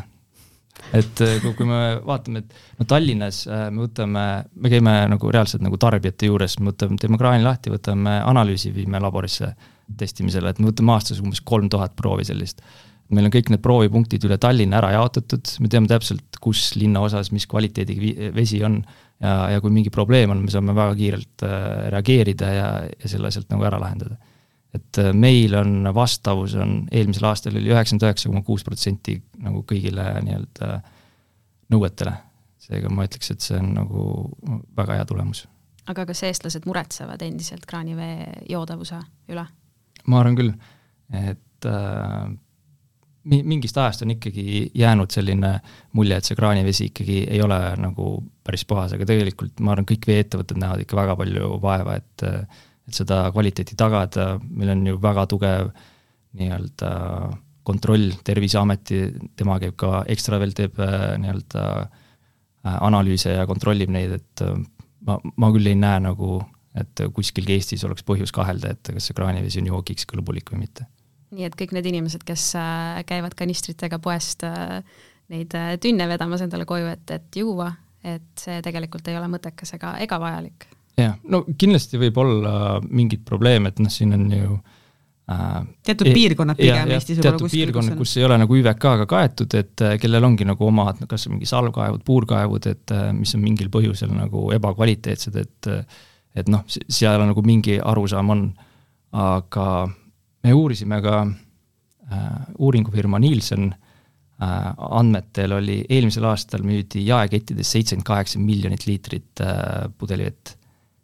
et 0.98 1.24
äh, 1.24 1.42
kui, 1.42 1.66
me 1.66 1.82
vaatame, 2.06 2.44
et 2.44 2.78
no 2.78 2.86
Tallinnas 2.88 3.42
äh, 3.48 3.66
me 3.70 3.86
võtame, 3.86 4.24
me 4.54 4.72
käime 4.72 4.94
nagu 5.12 5.34
reaalselt 5.34 5.64
nagu 5.64 5.78
tarbijate 5.80 6.30
juures, 6.30 6.58
me 6.60 6.70
võtame, 6.72 6.98
teeme 7.00 7.20
kraani 7.20 7.44
lahti, 7.44 7.72
võtame 7.72 8.20
analüüsi, 8.20 8.72
viime 8.74 9.00
laborisse 9.02 9.52
testimisele, 9.98 10.52
et 10.52 10.62
me 10.62 10.70
võtame 10.70 10.94
aastas 10.94 11.20
umbes 11.20 11.42
kolm 11.44 11.68
tuhat 11.72 11.96
proovi 11.98 12.26
sellist 12.28 12.62
meil 13.12 13.28
on 13.28 13.32
kõik 13.34 13.50
need 13.52 13.62
proovipunktid 13.64 14.24
üle 14.24 14.38
Tallinna 14.40 14.78
ära 14.80 14.92
jaotatud, 14.94 15.50
me 15.60 15.68
teame 15.68 15.90
täpselt, 15.90 16.24
kus 16.40 16.72
linnaosas, 16.80 17.28
mis 17.34 17.44
kvaliteediga 17.50 18.30
vesi 18.32 18.62
on 18.64 18.80
ja, 19.22 19.36
ja 19.54 19.62
kui 19.62 19.72
mingi 19.74 19.92
probleem 19.94 20.34
on, 20.34 20.42
me 20.44 20.52
saame 20.52 20.74
väga 20.76 20.96
kiirelt 20.98 21.46
äh, 21.46 21.64
reageerida 21.94 22.50
ja, 22.52 22.68
ja 22.90 23.10
selle 23.10 23.30
sealt 23.34 23.50
nagu 23.52 23.66
ära 23.68 23.80
lahendada. 23.82 24.18
et 24.74 24.98
äh, 24.98 25.12
meil 25.14 25.54
on 25.58 25.88
vastavus 25.94 26.56
on, 26.58 26.82
eelmisel 26.90 27.28
aastal 27.30 27.56
oli 27.56 27.70
üheksakümmend 27.72 28.08
üheksa 28.08 28.30
koma 28.30 28.44
kuus 28.46 28.64
protsenti 28.66 29.18
nagu 29.44 29.64
kõigile 29.68 30.08
nii-öelda 30.26 30.82
nõuetele. 31.72 32.14
seega 32.62 32.92
ma 32.94 33.06
ütleks, 33.08 33.32
et 33.34 33.42
see 33.42 33.58
on 33.58 33.72
nagu 33.78 34.04
väga 34.76 35.00
hea 35.00 35.08
tulemus. 35.08 35.46
aga 35.86 36.06
kas 36.08 36.22
eestlased 36.28 36.66
muretsevad 36.68 37.22
endiselt 37.22 37.66
kraanivee 37.66 38.46
joodavuse 38.50 39.00
üle? 39.32 39.46
ma 40.06 40.22
arvan 40.22 40.38
küll, 40.38 40.54
et 41.12 41.68
äh, 41.68 42.32
mingist 43.24 43.78
ajast 43.78 44.02
on 44.02 44.14
ikkagi 44.16 44.70
jäänud 44.74 45.12
selline 45.14 45.52
mulje, 45.98 46.18
et 46.18 46.26
see 46.26 46.38
kraanivesi 46.38 46.88
ikkagi 46.90 47.22
ei 47.30 47.40
ole 47.42 47.58
nagu 47.78 48.16
päris 48.42 48.64
puhas, 48.68 48.94
aga 48.96 49.06
tegelikult 49.08 49.62
ma 49.62 49.74
arvan, 49.74 49.86
kõik 49.88 50.08
veeettevõtted 50.10 50.58
näevad 50.58 50.82
ikka 50.82 50.98
väga 50.98 51.16
palju 51.20 51.54
vaeva, 51.62 51.96
et 52.00 52.26
et 52.82 52.96
seda 52.98 53.28
kvaliteeti 53.30 53.76
tagada, 53.78 54.40
meil 54.42 54.72
on 54.74 54.86
ju 54.88 54.96
väga 55.02 55.22
tugev 55.30 55.68
nii-öelda 56.38 56.88
kontroll 57.62 58.10
Terviseameti, 58.26 59.04
tema 59.38 59.58
käib 59.62 59.76
ka 59.78 60.00
ekstra 60.10 60.40
veel, 60.42 60.54
teeb 60.56 60.80
nii-öelda 61.22 61.66
analüüse 62.72 63.36
ja 63.36 63.46
kontrollib 63.46 63.92
neid, 63.94 64.16
et 64.18 64.42
ma, 65.06 65.18
ma 65.22 65.52
küll 65.54 65.70
ei 65.70 65.78
näe 65.78 66.02
nagu, 66.02 66.40
et 66.78 67.04
kuskilgi 67.14 67.54
Eestis 67.54 67.86
oleks 67.86 68.02
põhjus 68.06 68.34
kahelda, 68.34 68.74
et 68.74 68.92
kas 68.96 69.06
see 69.08 69.16
kraanivesi 69.18 69.62
on 69.62 69.70
joogiks 69.74 70.08
kõlbulik 70.10 70.50
või 70.50 70.64
mitte. 70.64 70.88
Nii 71.32 71.48
et 71.48 71.56
kõik 71.58 71.72
need 71.76 71.88
inimesed, 71.92 72.24
kes 72.28 72.50
äh, 72.60 73.00
käivad 73.08 73.36
kanistritega 73.38 73.98
poest 74.02 74.44
äh, 74.46 74.82
neid 75.32 75.56
äh, 75.56 75.74
tünne 75.82 76.08
vedamas 76.10 76.44
endale 76.44 76.66
koju, 76.68 76.90
et, 76.92 77.08
et 77.14 77.40
juua, 77.40 77.70
et 78.04 78.28
see 78.40 78.60
tegelikult 78.64 79.08
ei 79.08 79.18
ole 79.18 79.30
mõttekas 79.32 79.76
ega, 79.78 79.96
ega 80.04 80.20
vajalik. 80.22 80.68
jah, 80.98 81.16
no 81.24 81.44
kindlasti 81.58 82.00
võib 82.00 82.20
olla 82.22 82.78
mingeid 82.84 83.24
probleeme, 83.28 83.72
et 83.72 83.80
noh, 83.82 83.92
siin 83.92 84.12
on 84.16 84.26
ju 84.34 84.58
äh, 85.32 85.56
teatud 85.88 86.10
e 86.10 86.14
piirkonnad 86.18 86.60
pigem 86.60 86.92
ja, 86.92 86.98
Eestis 86.98 87.22
teatud 87.22 87.46
kuskil, 87.46 87.62
piirkonnad, 87.62 87.96
kus 88.00 88.16
ei 88.18 88.28
ole 88.28 88.38
nagu 88.42 88.58
ÜVK-ga 88.60 89.08
kaetud, 89.08 89.56
et 89.56 89.86
kellel 90.02 90.28
ongi 90.28 90.48
nagu 90.48 90.68
omad 90.68 91.00
kas 91.08 91.28
mingi 91.32 91.48
salvkaevud, 91.48 92.04
puurkaevud, 92.04 92.68
et 92.68 92.96
mis 93.16 93.32
on 93.38 93.44
mingil 93.44 93.72
põhjusel 93.72 94.12
nagu 94.16 94.50
ebakvaliteetsed, 94.58 95.40
et 95.40 95.72
et 96.32 96.48
noh, 96.48 96.62
seal 96.68 97.20
on 97.20 97.28
nagu 97.28 97.42
mingi 97.44 97.74
arusaam 97.76 98.30
on, 98.32 98.46
aga 99.20 99.66
me 100.42 100.52
uurisime 100.52 101.00
ka 101.02 101.22
äh, 101.26 102.26
uuringufirma 102.58 103.18
Nielsen 103.22 103.70
äh, 103.72 104.72
andmetel 104.90 105.58
oli 105.58 105.82
eelmisel 105.88 106.26
aastal 106.30 106.66
müüdi 106.66 107.06
jaekettides 107.06 107.72
seitsekümmend 107.76 108.06
kaheksa 108.06 108.42
miljonit 108.42 108.86
liitrit 108.86 109.40
äh, 109.40 109.88
pudelivett. 109.98 110.56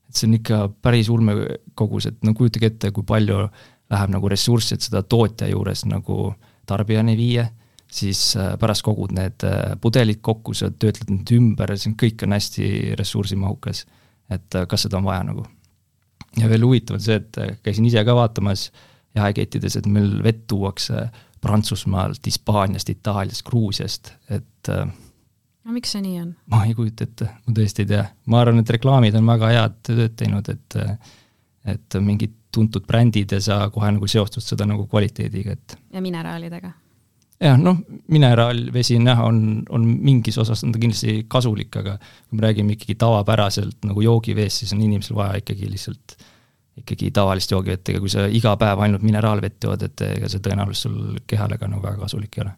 et 0.09 0.17
see 0.17 0.29
on 0.29 0.39
ikka 0.39 0.61
päris 0.83 1.09
ulme 1.13 1.35
kogus, 1.75 2.07
et 2.07 2.23
no 2.25 2.35
kujutage 2.35 2.73
ette, 2.73 2.91
kui 2.97 3.05
palju 3.07 3.43
äh, 3.45 3.67
läheb 3.93 4.13
nagu 4.13 4.31
ressurssi, 4.31 4.77
et 4.77 4.85
seda 4.85 5.03
tootja 5.03 5.49
juures 5.51 5.85
nagu 5.89 6.33
tarbijani 6.69 7.17
viia, 7.19 7.47
siis 7.93 8.21
äh, 8.37 8.53
pärast 8.61 8.85
kogud 8.85 9.15
need 9.17 9.45
äh, 9.49 9.77
pudelid 9.81 10.21
kokku, 10.25 10.55
sa 10.57 10.71
töötled 10.71 11.11
need 11.13 11.33
ümber, 11.39 11.73
see 11.77 11.93
on, 11.93 11.97
kõik 12.01 12.25
on 12.27 12.37
hästi 12.37 12.69
ressursimahukas. 13.01 13.87
et 14.29 14.55
äh, 14.55 14.67
kas 14.69 14.85
seda 14.85 14.99
on 15.01 15.09
vaja 15.09 15.25
nagu. 15.31 15.47
ja 16.37 16.49
veel 16.49 16.67
huvitav 16.67 16.99
on 16.99 17.05
see, 17.05 17.17
et 17.17 17.63
käisin 17.65 17.89
ise 17.89 18.05
ka 18.05 18.15
vaatamas 18.15 18.69
jaekettides, 19.17 19.79
et 19.79 19.87
meil 19.87 20.19
vett 20.25 20.47
tuuakse 20.51 21.09
Prantsusmaalt, 21.41 22.27
Hispaaniast, 22.27 22.89
Itaaliast, 22.91 23.45
Gruusiast, 23.47 24.13
et 24.31 24.73
no 24.73 25.75
miks 25.75 25.93
see 25.95 26.03
nii 26.03 26.19
on? 26.23 26.33
ma 26.51 26.65
ei 26.67 26.75
kujuta 26.75 27.07
ette, 27.07 27.31
ma 27.47 27.55
tõesti 27.55 27.85
ei 27.85 27.93
tea, 27.93 28.03
ma 28.27 28.43
arvan, 28.43 28.61
et 28.63 28.75
reklaamid 28.75 29.17
on 29.19 29.31
väga 29.33 29.53
head 29.55 29.79
tööd 29.87 30.19
teinud, 30.19 30.51
et 30.55 30.79
et 31.69 31.99
mingid 32.01 32.35
tuntud 32.55 32.87
brändid 32.89 33.33
ja 33.37 33.41
sa 33.45 33.57
kohe 33.73 33.91
nagu 33.93 34.09
seostad 34.09 34.45
seda 34.45 34.67
nagu 34.69 34.87
kvaliteediga, 34.91 35.57
et. 35.57 35.77
ja 35.93 36.03
mineraalidega. 36.03 36.73
jah, 37.45 37.59
noh, 37.61 37.83
mineraalvesi 38.11 38.97
on 38.99 39.13
jah, 39.13 39.21
on, 39.27 39.43
on 39.71 39.85
mingis 39.87 40.39
osas 40.41 40.65
on 40.65 40.73
ta 40.75 40.81
kindlasti 40.83 41.21
kasulik, 41.31 41.77
aga 41.77 41.99
kui 42.01 42.41
me 42.41 42.47
räägime 42.47 42.75
ikkagi 42.75 42.99
tavapäraselt 42.99 43.87
nagu 43.87 44.03
joogiveest, 44.03 44.65
siis 44.65 44.75
on 44.75 44.83
inimesel 44.83 45.19
vaja 45.19 45.39
ikkagi 45.43 45.71
lihtsalt 45.71 46.17
ikkagi 46.81 47.11
tavalist 47.15 47.53
joogivett, 47.53 47.89
ega 47.93 48.03
kui 48.03 48.13
sa 48.13 48.27
iga 48.27 48.55
päev 48.61 48.85
ainult 48.85 49.05
mineraalvett 49.07 49.65
jood, 49.65 49.85
et 49.87 50.07
ega 50.09 50.31
see 50.31 50.43
tõenäoliselt 50.45 50.89
sul 50.89 51.23
kehale 51.27 51.59
ka 51.59 51.69
nagu 51.71 51.85
väga 51.85 52.03
kasulik 52.05 52.39
ei 52.39 52.47
ole. 52.47 52.55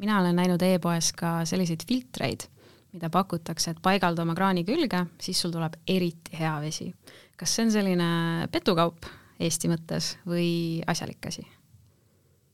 mina 0.00 0.20
olen 0.20 0.36
näinud 0.36 0.62
e-poes 0.62 1.12
ka 1.12 1.40
selliseid 1.44 1.84
filtreid, 1.88 2.46
mida 2.92 3.10
pakutakse, 3.10 3.70
et 3.70 3.82
paigalda 3.82 4.22
oma 4.22 4.34
kraani 4.34 4.64
külge, 4.64 5.04
siis 5.20 5.40
sul 5.40 5.52
tuleb 5.52 5.76
eriti 5.86 6.38
hea 6.40 6.54
vesi 6.60 6.88
kas 7.40 7.56
see 7.56 7.66
on 7.66 7.72
selline 7.72 8.10
petukaup 8.52 9.08
Eesti 9.40 9.70
mõttes 9.72 10.14
või 10.28 10.48
asjalik 10.90 11.30
asi? 11.30 11.46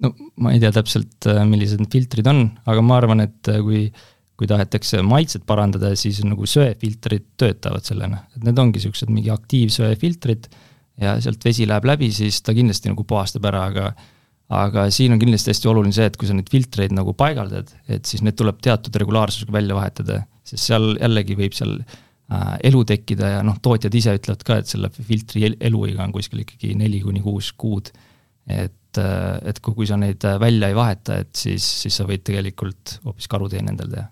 no 0.04 0.12
ma 0.42 0.52
ei 0.54 0.60
tea 0.62 0.70
täpselt, 0.76 1.26
millised 1.48 1.80
need 1.82 1.90
filtrid 1.90 2.28
on, 2.30 2.44
aga 2.68 2.84
ma 2.84 3.00
arvan, 3.00 3.24
et 3.24 3.50
äh, 3.50 3.62
kui 4.36 4.48
tahetakse 4.50 5.00
maitset 5.06 5.46
parandada, 5.48 5.94
siis 5.96 6.20
nagu 6.24 6.48
söefiltrid 6.48 7.24
töötavad 7.40 7.86
sellena, 7.88 8.24
et 8.36 8.44
need 8.44 8.58
ongi 8.60 8.80
niisugused 8.80 9.12
mingi 9.12 9.32
aktiivsöefiltrid 9.32 10.50
ja 11.00 11.16
sealt 11.24 11.44
vesi 11.44 11.68
läheb 11.68 11.88
läbi, 11.88 12.10
siis 12.12 12.42
ta 12.44 12.54
kindlasti 12.56 12.92
nagu 12.92 13.04
puhastab 13.08 13.48
ära, 13.48 13.66
aga 13.72 13.94
aga 14.56 14.84
siin 14.94 15.10
on 15.10 15.18
kindlasti 15.18 15.50
hästi 15.50 15.68
oluline 15.72 15.94
see, 15.96 16.04
et 16.06 16.16
kui 16.20 16.28
sa 16.28 16.34
neid 16.36 16.50
filtreid 16.52 16.92
nagu 16.94 17.16
paigaldad, 17.18 17.72
et 17.90 18.06
siis 18.06 18.22
need 18.22 18.36
tuleb 18.38 18.60
teatud 18.62 18.94
regulaarsusega 19.02 19.56
välja 19.56 19.74
vahetada, 19.74 20.20
sest 20.46 20.68
seal 20.68 20.92
jällegi 21.00 21.34
võib 21.40 21.56
seal 21.56 21.80
Äh, 22.26 22.56
elu 22.66 22.80
tekkida 22.82 23.28
ja 23.36 23.42
noh, 23.46 23.60
tootjad 23.62 23.94
ise 23.94 24.16
ütlevad 24.18 24.40
ka, 24.42 24.56
et 24.58 24.66
selle 24.66 24.88
filtri 24.90 25.44
eluiga 25.62 26.02
on 26.02 26.10
kuskil 26.10 26.40
ikkagi 26.42 26.72
neli 26.74 26.98
kuni 27.04 27.20
kuus 27.22 27.52
kuud. 27.54 27.92
et, 28.46 28.98
äh, 28.98 29.38
et 29.46 29.60
kui, 29.62 29.74
kui 29.74 29.86
sa 29.86 29.94
neid 29.98 30.24
äh, 30.26 30.34
välja 30.42 30.68
ei 30.70 30.74
vaheta, 30.74 31.20
et 31.22 31.30
siis, 31.38 31.62
siis 31.82 31.94
sa 31.94 32.06
võid 32.06 32.24
tegelikult 32.26 32.96
hoopis 33.04 33.30
karuteene 33.30 33.70
endale 33.70 33.94
teha. 33.94 34.06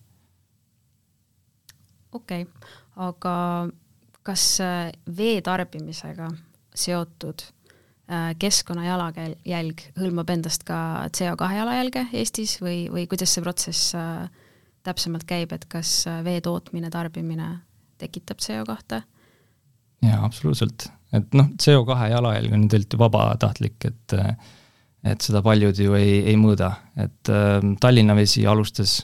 Okei 2.15 2.47
okay., 2.47 2.71
aga 3.05 3.35
kas 4.25 4.45
vee 5.17 5.41
tarbimisega 5.45 6.31
seotud 6.75 7.43
keskkonna 8.39 8.85
jalajälg 8.85 9.83
hõlmab 9.99 10.31
endast 10.35 10.65
ka 10.69 10.77
CO2 11.17 11.49
jalajälge 11.57 12.07
Eestis 12.13 12.59
või, 12.61 12.85
või 12.93 13.07
kuidas 13.09 13.33
see 13.35 13.45
protsess 13.45 13.95
täpsemalt 14.85 15.25
käib, 15.29 15.55
et 15.57 15.65
kas 15.73 16.05
vee 16.25 16.43
tootmine, 16.45 16.91
tarbimine 16.93 17.49
tekitab 17.99 18.45
CO2. 18.45 19.01
jaa, 20.05 20.21
absoluutselt, 20.21 20.87
et 21.17 21.33
noh, 21.35 21.49
CO2 21.57 22.11
jalajälg 22.13 22.53
on 22.53 22.69
tegelikult 22.69 22.99
ju 22.99 23.03
vabatahtlik, 23.07 23.89
et 23.89 24.19
et 25.05 25.25
seda 25.25 25.43
paljud 25.45 25.79
ju 25.79 25.97
ei, 25.99 26.23
ei 26.31 26.37
mõõda, 26.41 26.71
et 26.97 27.31
äh, 27.33 27.59
Tallinna 27.81 28.17
Vesi 28.17 28.47
alustas 28.49 29.03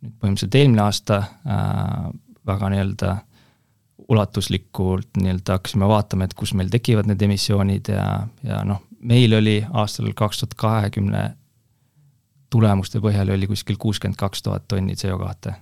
nüüd 0.00 0.14
põhimõtteliselt 0.20 0.56
eelmine 0.60 0.84
aasta 0.84 1.18
äh, 1.20 2.06
väga 2.46 2.70
nii-öelda 2.72 3.16
ulatuslikult 4.12 5.18
nii-öelda 5.18 5.58
hakkasime 5.58 5.88
vaatama, 5.88 6.28
et 6.28 6.34
kus 6.34 6.54
meil 6.54 6.70
tekivad 6.70 7.08
need 7.10 7.22
emissioonid 7.26 7.90
ja, 7.90 8.06
ja 8.46 8.62
noh, 8.68 8.82
meil 9.00 9.34
oli 9.34 9.58
aastal 9.72 10.12
kaks 10.16 10.42
tuhat 10.42 10.58
kahekümne 10.60 11.28
tulemuste 12.50 13.02
põhjal 13.02 13.34
oli 13.34 13.48
kuskil 13.50 13.78
kuuskümmend 13.80 14.18
kaks 14.20 14.44
tuhat 14.46 14.68
tonni 14.68 14.94
CO2 14.94 15.56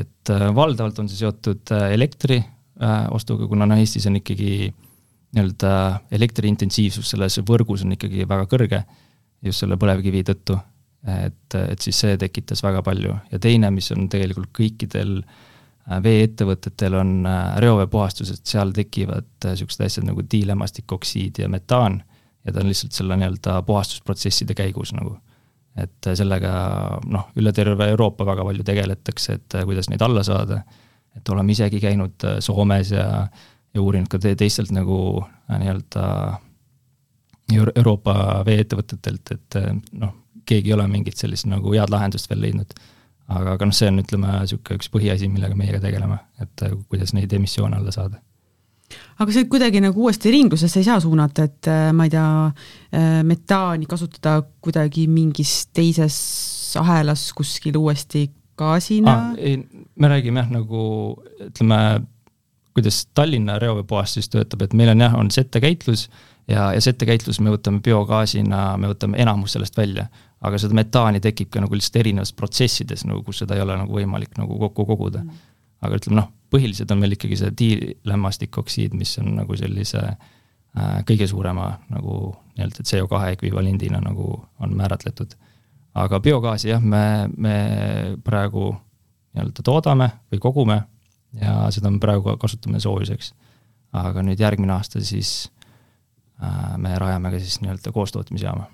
et 0.00 0.30
äh, 0.30 0.48
valdavalt 0.54 0.98
on 1.02 1.08
see 1.10 1.20
seotud 1.20 1.72
äh, 1.74 1.90
elektri 1.96 2.38
äh, 2.40 3.06
ostuga, 3.14 3.48
kuna 3.50 3.68
noh, 3.68 3.80
Eestis 3.80 4.06
on 4.10 4.18
ikkagi 4.20 4.68
nii-öelda 5.36 5.72
elektriintensiivsus 6.16 7.10
selles 7.12 7.40
võrgus 7.46 7.84
on 7.84 7.96
ikkagi 7.96 8.26
väga 8.28 8.46
kõrge 8.50 8.82
just 9.44 9.62
selle 9.62 9.76
põlevkivi 9.80 10.22
tõttu. 10.26 10.56
et, 11.06 11.54
et 11.54 11.82
siis 11.82 11.98
see 12.02 12.16
tekitas 12.18 12.62
väga 12.64 12.80
palju 12.82 13.12
ja 13.30 13.38
teine, 13.38 13.70
mis 13.70 13.90
on 13.94 14.08
tegelikult 14.10 14.50
kõikidel 14.56 15.20
veeettevõtetel 16.02 16.94
on 16.98 17.10
reoveepuhastus, 17.62 18.32
et 18.34 18.50
seal 18.50 18.72
tekivad 18.74 19.28
niisugused 19.44 19.84
asjad 19.86 20.08
nagu 20.08 20.24
diilämmastikoksiid 20.32 21.38
ja 21.44 21.48
metaan 21.48 22.00
ja 22.44 22.52
ta 22.52 22.62
on 22.62 22.70
lihtsalt 22.70 22.96
selle 22.96 23.18
nii-öelda 23.20 23.60
puhastusprotsesside 23.68 24.54
käigus 24.58 24.92
nagu 24.96 25.14
et 25.76 26.08
sellega 26.16 26.52
noh, 27.12 27.28
üle 27.36 27.52
terve 27.52 27.90
Euroopa 27.92 28.26
väga 28.26 28.44
palju 28.48 28.64
tegeletakse, 28.66 29.36
et 29.36 29.56
kuidas 29.68 29.90
neid 29.92 30.02
alla 30.02 30.22
saada, 30.26 30.62
et 31.16 31.28
oleme 31.32 31.52
isegi 31.52 31.80
käinud 31.82 32.24
äh, 32.24 32.38
Soomes 32.44 32.92
ja, 32.94 33.06
ja 33.74 33.82
uurinud 33.82 34.08
ka 34.12 34.20
teistelt 34.22 34.72
nagu 34.74 34.98
äh, 35.22 35.58
nii-öelda 35.60 36.04
Euroopa 37.76 38.42
veeettevõtetelt, 38.46 39.34
et 39.36 39.58
äh, 39.60 39.72
noh, 40.00 40.14
keegi 40.46 40.72
ei 40.72 40.76
ole 40.76 40.86
mingit 40.90 41.18
sellist 41.18 41.48
nagu 41.50 41.74
head 41.74 41.92
lahendust 41.92 42.30
veel 42.30 42.44
leidnud. 42.46 42.72
Aga, 43.28 43.56
aga 43.56 43.68
noh, 43.68 43.76
see 43.76 43.90
on, 43.90 44.02
ütleme, 44.04 44.38
niisugune 44.44 44.80
üks 44.80 44.92
põhiasi, 44.92 45.30
millega 45.32 45.58
meie 45.58 45.74
ka 45.74 45.82
tegeleme, 45.82 46.20
et 46.42 46.66
kuidas 46.86 47.14
neid 47.16 47.32
emissioone 47.36 47.78
alla 47.78 47.94
saada 47.94 48.22
aga 49.18 49.34
see 49.34 49.46
kuidagi 49.50 49.80
nagu 49.82 50.06
uuesti 50.06 50.32
ringlusesse 50.34 50.80
ei 50.80 50.86
saa 50.86 51.00
suunata, 51.02 51.46
et 51.48 51.70
äh, 51.70 51.90
ma 51.96 52.06
ei 52.06 52.12
tea, 52.12 52.26
äh, 52.94 53.20
metaani 53.26 53.88
kasutada 53.90 54.38
kuidagi 54.62 55.06
mingis 55.10 55.66
teises 55.74 56.18
ahelas 56.80 57.30
kuskil 57.36 57.78
uuesti 57.80 58.26
gaasina 58.58 59.14
ah,? 59.14 59.32
ei, 59.38 59.58
me 59.96 60.10
räägime 60.12 60.44
jah, 60.44 60.52
nagu 60.52 60.82
ütleme, 61.48 61.80
kuidas 62.76 63.06
Tallinna 63.16 63.58
reoveepuhastus 63.62 64.28
töötab, 64.28 64.66
et 64.66 64.76
meil 64.76 64.92
on 64.92 65.00
jah, 65.00 65.16
on 65.16 65.32
settekäitlus 65.32 66.06
ja, 66.44 66.70
ja 66.76 66.80
settekäitlus 66.84 67.40
me 67.40 67.54
võtame 67.54 67.80
biogaasina, 67.84 68.68
me 68.76 68.92
võtame 68.92 69.20
enamus 69.24 69.56
sellest 69.56 69.76
välja. 69.76 70.06
aga 70.46 70.58
seda 70.60 70.76
metaani 70.76 71.20
tekib 71.24 71.48
ka 71.50 71.60
nagu 71.64 71.74
lihtsalt 71.74 71.96
erinevates 72.04 72.34
protsessides 72.36 73.06
nagu, 73.08 73.22
kus 73.24 73.40
seda 73.42 73.56
ei 73.56 73.64
ole 73.64 73.78
nagu 73.80 73.94
võimalik 73.96 74.36
nagu 74.38 74.58
kokku 74.60 74.84
koguda 74.86 75.24
mm 75.24 75.44
aga 75.84 75.98
ütleme 75.98 76.20
noh, 76.20 76.30
põhilised 76.52 76.90
on 76.92 77.00
meil 77.02 77.16
ikkagi 77.16 77.38
see 77.40 77.52
diilämmastikoksiid, 77.60 78.94
mis 78.96 79.16
on 79.22 79.34
nagu 79.40 79.56
sellise 79.58 80.02
äh, 80.06 80.98
kõige 81.08 81.28
suurema 81.30 81.72
nagu 81.92 82.32
nii-öelda 82.56 82.86
CO2 82.86 83.22
ekvivalendina 83.36 84.00
nagu 84.04 84.32
on 84.62 84.76
määratletud. 84.76 85.36
aga 85.96 86.20
biogaasi 86.20 86.68
jah, 86.68 86.82
me, 86.82 87.28
me 87.36 87.56
praegu 88.24 88.70
nii-öelda 89.36 89.64
toodame 89.64 90.10
või 90.32 90.40
kogume 90.40 90.80
ja 91.40 91.58
seda 91.74 91.90
me 91.90 92.00
praegu 92.02 92.36
kasutame 92.40 92.80
soojuseks. 92.80 93.34
aga 93.96 94.22
nüüd 94.22 94.40
järgmine 94.40 94.72
aasta 94.74 95.00
siis 95.00 95.50
äh, 96.42 96.76
me 96.76 96.98
rajame 96.98 97.30
ka 97.30 97.38
siis 97.40 97.60
nii-öelda 97.62 97.92
koostootmisjaama 97.92 98.66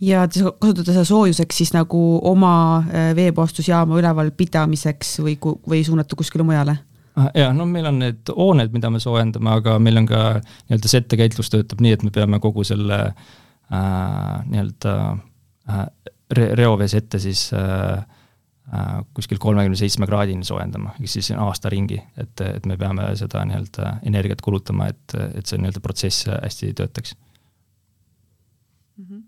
ja 0.00 0.26
te 0.30 0.44
kasutate 0.60 0.92
seda 0.92 1.04
soojuseks 1.04 1.56
siis 1.62 1.72
nagu 1.74 2.02
oma 2.30 2.52
äh, 2.78 3.10
veepuhastusjaama 3.16 3.98
üleval 3.98 4.30
pidamiseks 4.36 5.18
või, 5.24 5.36
või 5.68 5.82
suunate 5.86 6.16
kuskile 6.18 6.46
mujale? 6.46 6.78
Ah, 7.18 7.32
jaa, 7.34 7.52
no 7.56 7.66
meil 7.66 7.88
on 7.90 7.98
need 7.98 8.30
hooned, 8.30 8.70
mida 8.70 8.90
me 8.94 9.00
soojendame, 9.02 9.50
aga 9.58 9.74
meil 9.82 9.98
on 9.98 10.06
ka 10.06 10.20
nii-öelda 10.38 10.90
settekäitlus 10.92 11.50
töötab 11.50 11.82
nii, 11.82 11.96
et 11.96 12.04
me 12.06 12.12
peame 12.14 12.38
kogu 12.42 12.62
selle 12.66 12.98
äh, 13.08 14.36
nii-öelda 14.46 14.94
äh, 15.72 15.82
re-, 16.38 16.52
reovee 16.60 16.88
sette 16.90 17.18
siis 17.22 17.48
äh, 17.56 18.04
kuskil 19.16 19.38
kolmekümne 19.40 19.76
seitsme 19.80 20.06
kraadini 20.06 20.44
soojendama, 20.44 20.90
ehk 20.98 21.08
siis 21.08 21.30
aasta 21.32 21.70
ringi, 21.72 22.02
et, 22.20 22.40
et 22.44 22.66
me 22.68 22.76
peame 22.76 23.06
seda 23.16 23.44
nii-öelda 23.48 23.94
energiat 24.08 24.40
kulutama, 24.44 24.90
et, 24.92 25.14
et 25.40 25.46
see 25.48 25.56
nii-öelda 25.60 25.80
protsess 25.84 26.28
hästi 26.28 26.74
töötaks 26.76 27.14
mm. 28.96 29.04
-hmm. 29.08 29.22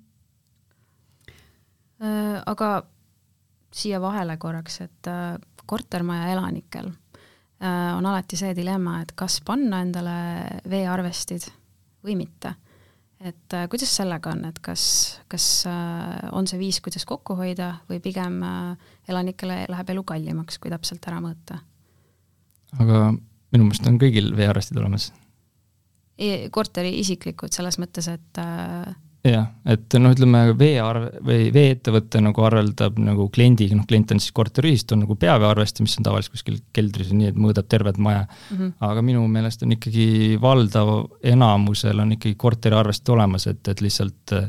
Aga 2.47 2.69
siia 3.73 4.01
vahele 4.01 4.37
korraks, 4.37 4.81
et 4.81 5.07
äh, 5.07 5.39
kortermaja 5.67 6.33
elanikel 6.33 6.89
äh, 6.89 7.97
on 7.97 8.07
alati 8.07 8.37
see 8.37 8.55
dilemma, 8.57 9.01
et 9.03 9.13
kas 9.19 9.41
panna 9.47 9.83
endale 9.85 10.17
veearvestid 10.71 11.47
või 12.05 12.17
mitte. 12.25 12.55
Et 13.21 13.57
äh, 13.57 13.67
kuidas 13.73 13.93
sellega 13.97 14.33
on, 14.33 14.45
et 14.49 14.61
kas, 14.65 14.83
kas 15.31 15.47
on 16.33 16.49
see 16.49 16.61
viis, 16.61 16.81
kuidas 16.85 17.07
kokku 17.09 17.37
hoida 17.39 17.73
või 17.91 18.01
pigem 18.05 18.41
elanikele 19.09 19.65
läheb 19.71 19.93
elu 19.95 20.05
kallimaks, 20.13 20.61
kui 20.61 20.73
täpselt 20.73 21.07
ära 21.11 21.21
mõõta? 21.25 21.61
aga 22.79 23.11
minu 23.51 23.67
meelest 23.67 23.87
on 23.91 23.99
kõigil 23.99 24.31
veearvestid 24.39 24.79
olemas 24.79 25.11
e. 26.17 26.49
korteri 26.55 26.93
isiklikud 27.01 27.53
selles 27.53 27.81
mõttes, 27.83 28.07
et 28.13 28.43
jah, 29.27 29.51
et 29.69 29.97
noh, 30.01 30.13
ütleme 30.15 30.41
veearve 30.57 31.21
või 31.25 31.51
veeettevõte 31.53 32.23
nagu 32.25 32.45
arveldab 32.47 32.97
nagu 33.03 33.27
kliendiga, 33.33 33.77
noh 33.77 33.87
klient 33.89 34.15
on 34.15 34.23
siis 34.23 34.33
korteriühistu 34.37 34.97
nagu 34.97 35.17
peaveearvesti, 35.21 35.85
mis 35.85 35.99
on 36.01 36.07
tavaliselt 36.09 36.37
kuskil 36.37 36.57
keldris, 36.77 37.13
nii 37.17 37.29
et 37.33 37.41
mõõdab 37.41 37.69
tervet 37.71 38.01
maja 38.01 38.25
mm. 38.25 38.57
-hmm. 38.57 38.73
aga 38.89 39.05
minu 39.05 39.27
meelest 39.29 39.67
on 39.67 39.77
ikkagi 39.77 40.39
valdav 40.41 40.95
enamusel 41.35 42.01
on 42.01 42.17
ikkagi 42.17 42.39
korteriarvestid 42.41 43.13
olemas, 43.13 43.47
et, 43.51 43.63
et 43.69 43.85
lihtsalt 43.85 44.37
äh, 44.39 44.49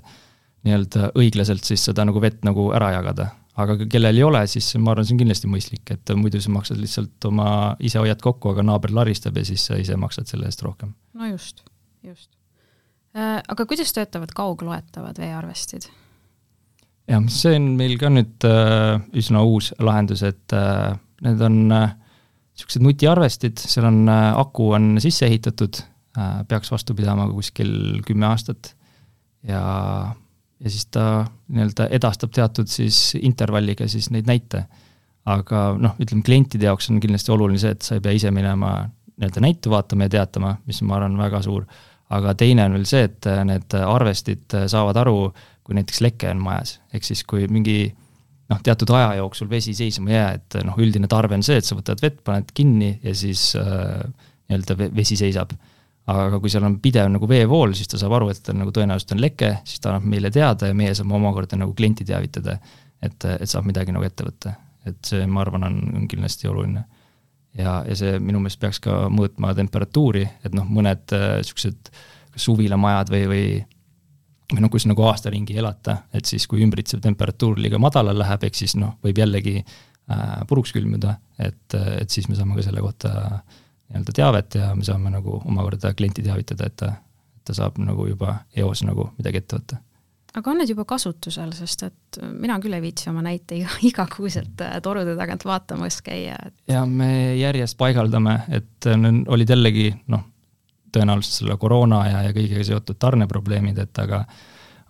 nii-öelda 0.63 1.11
õiglaselt 1.19 1.67
siis 1.67 1.83
seda 1.89 2.05
nagu 2.07 2.21
vett 2.21 2.43
nagu 2.47 2.71
ära 2.71 2.93
jagada. 2.95 3.31
aga 3.61 3.75
kellel 3.85 4.15
ei 4.15 4.23
ole, 4.23 4.47
siis 4.47 4.71
ma 4.79 4.93
arvan, 4.93 5.05
see 5.05 5.17
on 5.17 5.19
kindlasti 5.25 5.47
mõistlik, 5.51 5.83
et 5.91 6.15
muidu 6.15 6.39
sa 6.41 6.49
maksad 6.49 6.79
lihtsalt 6.79 7.25
oma, 7.27 7.75
ise 7.79 7.99
hoiad 7.99 8.21
kokku, 8.23 8.55
aga 8.55 8.63
naaber 8.63 8.95
laristab 8.95 9.37
ja 9.37 9.45
siis 9.45 9.65
sa 9.67 9.75
ise 9.75 9.99
maksad 9.99 10.31
selle 10.31 10.47
eest 10.47 10.63
rohkem. 10.63 10.95
no 11.13 11.27
just, 11.27 11.65
just 12.03 12.31
Äh, 12.31 12.40
aga 13.15 13.65
kuidas 13.67 13.91
töötavad 13.95 14.31
kaugloetavad 14.35 15.17
veearvestid? 15.19 15.89
jah, 17.11 17.23
see 17.31 17.55
on 17.57 17.71
meil 17.79 17.97
ka 18.01 18.11
nüüd 18.13 18.47
äh, 18.47 18.99
üsna 19.17 19.43
uus 19.47 19.71
lahendus, 19.81 20.23
et 20.27 20.55
äh, 20.55 20.93
need 21.25 21.41
on 21.45 21.57
niisugused 21.71 22.81
äh, 22.81 22.85
nutiarvestid, 22.87 23.61
seal 23.61 23.87
on 23.89 24.03
äh,, 24.11 24.27
aku 24.39 24.71
on 24.77 24.93
sisse 25.03 25.27
ehitatud 25.27 25.81
äh,, 25.81 26.41
peaks 26.49 26.71
vastu 26.73 26.95
pidama 26.97 27.27
kuskil 27.31 28.01
kümme 28.07 28.29
aastat 28.31 28.73
ja, 29.47 29.63
ja 30.61 30.71
siis 30.71 30.87
ta 30.93 31.25
nii-öelda 31.49 31.89
edastab 31.97 32.33
teatud 32.35 32.69
siis 32.71 33.11
intervalliga 33.19 33.89
siis 33.91 34.11
neid 34.13 34.29
näite. 34.29 34.65
aga 35.25 35.75
noh, 35.77 35.99
ütleme 36.01 36.23
klientide 36.25 36.65
jaoks 36.65 36.89
on 36.89 36.99
kindlasti 37.01 37.31
oluline 37.33 37.61
see, 37.61 37.75
et 37.75 37.85
sa 37.85 37.97
ei 37.97 38.01
pea 38.01 38.15
ise 38.17 38.31
minema 38.33 38.73
nii-öelda 39.17 39.43
näitu 39.43 39.69
vaatama 39.69 40.07
ja 40.07 40.17
teatama, 40.17 40.55
mis 40.65 40.81
ma 40.81 40.97
arvan, 40.97 41.17
väga 41.19 41.43
suur 41.45 41.67
aga 42.11 42.35
teine 42.39 42.67
on 42.67 42.77
veel 42.77 42.87
see, 42.89 43.07
et 43.07 43.27
äh, 43.29 43.41
need 43.47 43.75
arvestid 43.79 44.57
äh, 44.57 44.67
saavad 44.71 44.99
aru, 45.03 45.31
kui 45.65 45.77
näiteks 45.77 46.01
leke 46.03 46.31
on 46.33 46.41
majas, 46.43 46.79
ehk 46.93 47.05
siis 47.07 47.23
kui 47.27 47.47
mingi 47.51 47.77
noh, 48.51 48.61
teatud 48.65 48.91
aja 48.97 49.15
jooksul 49.21 49.49
vesi 49.51 49.73
seisma 49.77 50.11
ei 50.11 50.17
jää, 50.17 50.31
et 50.39 50.59
noh, 50.67 50.79
üldine 50.81 51.09
tarve 51.11 51.37
on 51.37 51.45
see, 51.45 51.59
et 51.61 51.67
sa 51.67 51.77
võtad 51.77 52.01
vett, 52.03 52.19
paned 52.27 52.51
kinni 52.57 52.93
ja 53.03 53.13
siis 53.17 53.51
äh, 53.59 54.01
nii-öelda 54.51 54.91
vesi 54.97 55.19
seisab. 55.19 55.53
aga 56.11 56.39
kui 56.41 56.49
seal 56.49 56.65
on 56.67 56.79
pidev 56.83 57.07
nagu 57.13 57.27
veevool, 57.29 57.75
siis 57.77 57.87
ta 57.87 57.99
saab 58.01 58.17
aru, 58.17 58.31
et 58.33 58.49
nagu 58.57 58.71
tõenäoliselt 58.75 59.13
on 59.15 59.21
leke, 59.21 59.51
siis 59.63 59.79
ta 59.79 59.91
annab 59.91 60.07
meile 60.11 60.31
teada 60.33 60.67
ja 60.67 60.75
meie 60.75 60.95
saame 60.97 61.13
omakorda 61.15 61.59
nagu 61.61 61.75
klienti 61.77 62.03
teavitada, 62.09 62.57
et, 62.99 63.27
et 63.37 63.49
saab 63.49 63.69
midagi 63.69 63.93
nagu 63.95 64.03
ette 64.03 64.25
võtta. 64.25 64.55
et 64.89 64.97
see, 65.05 65.27
ma 65.29 65.43
arvan, 65.43 65.63
on, 65.69 65.77
on 65.99 66.07
kindlasti 66.09 66.49
oluline 66.49 66.81
ja, 67.57 67.81
ja 67.87 67.97
see 67.97 68.19
minu 68.19 68.39
meelest 68.39 68.61
peaks 68.61 68.79
ka 68.83 69.05
mõõtma 69.11 69.53
temperatuuri, 69.57 70.23
et 70.45 70.55
noh, 70.55 70.67
mõned 70.69 71.11
niisugused 71.11 71.91
äh, 71.91 72.01
suvilamajad 72.35 73.13
või, 73.13 73.27
või 73.31 73.45
või 74.51 74.65
noh, 74.65 74.71
kus 74.71 74.83
nagu 74.83 75.05
aasta 75.07 75.31
ringi 75.31 75.55
elata, 75.55 76.01
et 76.11 76.27
siis 76.27 76.43
kui 76.51 76.59
ümbritsev 76.65 76.99
temperatuur 76.99 77.59
liiga 77.61 77.79
madalale 77.79 78.19
läheb, 78.19 78.41
ehk 78.43 78.57
siis 78.59 78.73
noh, 78.75 78.97
võib 79.03 79.21
jällegi 79.21 79.61
äh, 79.61 80.41
puruks 80.49 80.73
külmuda, 80.75 81.13
et, 81.39 81.75
et 82.01 82.11
siis 82.11 82.27
me 82.27 82.35
saame 82.35 82.57
ka 82.57 82.65
selle 82.65 82.83
kohta 82.83 83.13
nii-öelda 83.15 84.15
teavet 84.17 84.57
ja 84.59 84.73
me 84.75 84.83
saame 84.87 85.13
nagu 85.13 85.37
omakorda 85.45 85.93
klienti 85.95 86.25
teavitada, 86.25 86.67
et 86.67 86.75
ta, 86.83 86.91
ta 87.47 87.55
saab 87.55 87.79
nagu 87.79 88.09
juba 88.09 88.41
eos 88.59 88.83
nagu 88.83 89.07
midagi 89.17 89.39
ette 89.39 89.61
võtta 89.61 89.79
aga 90.37 90.51
on 90.51 90.61
need 90.61 90.71
juba 90.71 90.85
kasutusel, 90.87 91.51
sest 91.55 91.83
et 91.87 92.19
mina 92.31 92.57
küll 92.63 92.75
ei 92.77 92.83
viitsi 92.83 93.09
oma 93.11 93.23
näite 93.25 93.57
iga, 93.59 93.73
igakuiselt 93.91 94.63
äh, 94.63 94.77
torude 94.83 95.15
tagant 95.19 95.45
vaatamas 95.45 96.01
käia 96.05 96.37
et.... 96.45 96.55
ja 96.71 96.85
me 96.85 97.37
järjest 97.39 97.77
paigaldame, 97.79 98.41
et 98.49 98.89
äh, 98.89 99.09
olid 99.27 99.51
jällegi 99.55 99.91
noh, 100.13 100.25
tõenäoliselt 100.91 101.43
selle 101.43 101.57
koroona 101.59 102.05
ja, 102.09 102.23
ja 102.27 102.33
kõigega 102.35 102.65
seotud 102.67 102.99
tarneprobleemid, 102.99 103.79
et 103.79 104.03
aga 104.03 104.25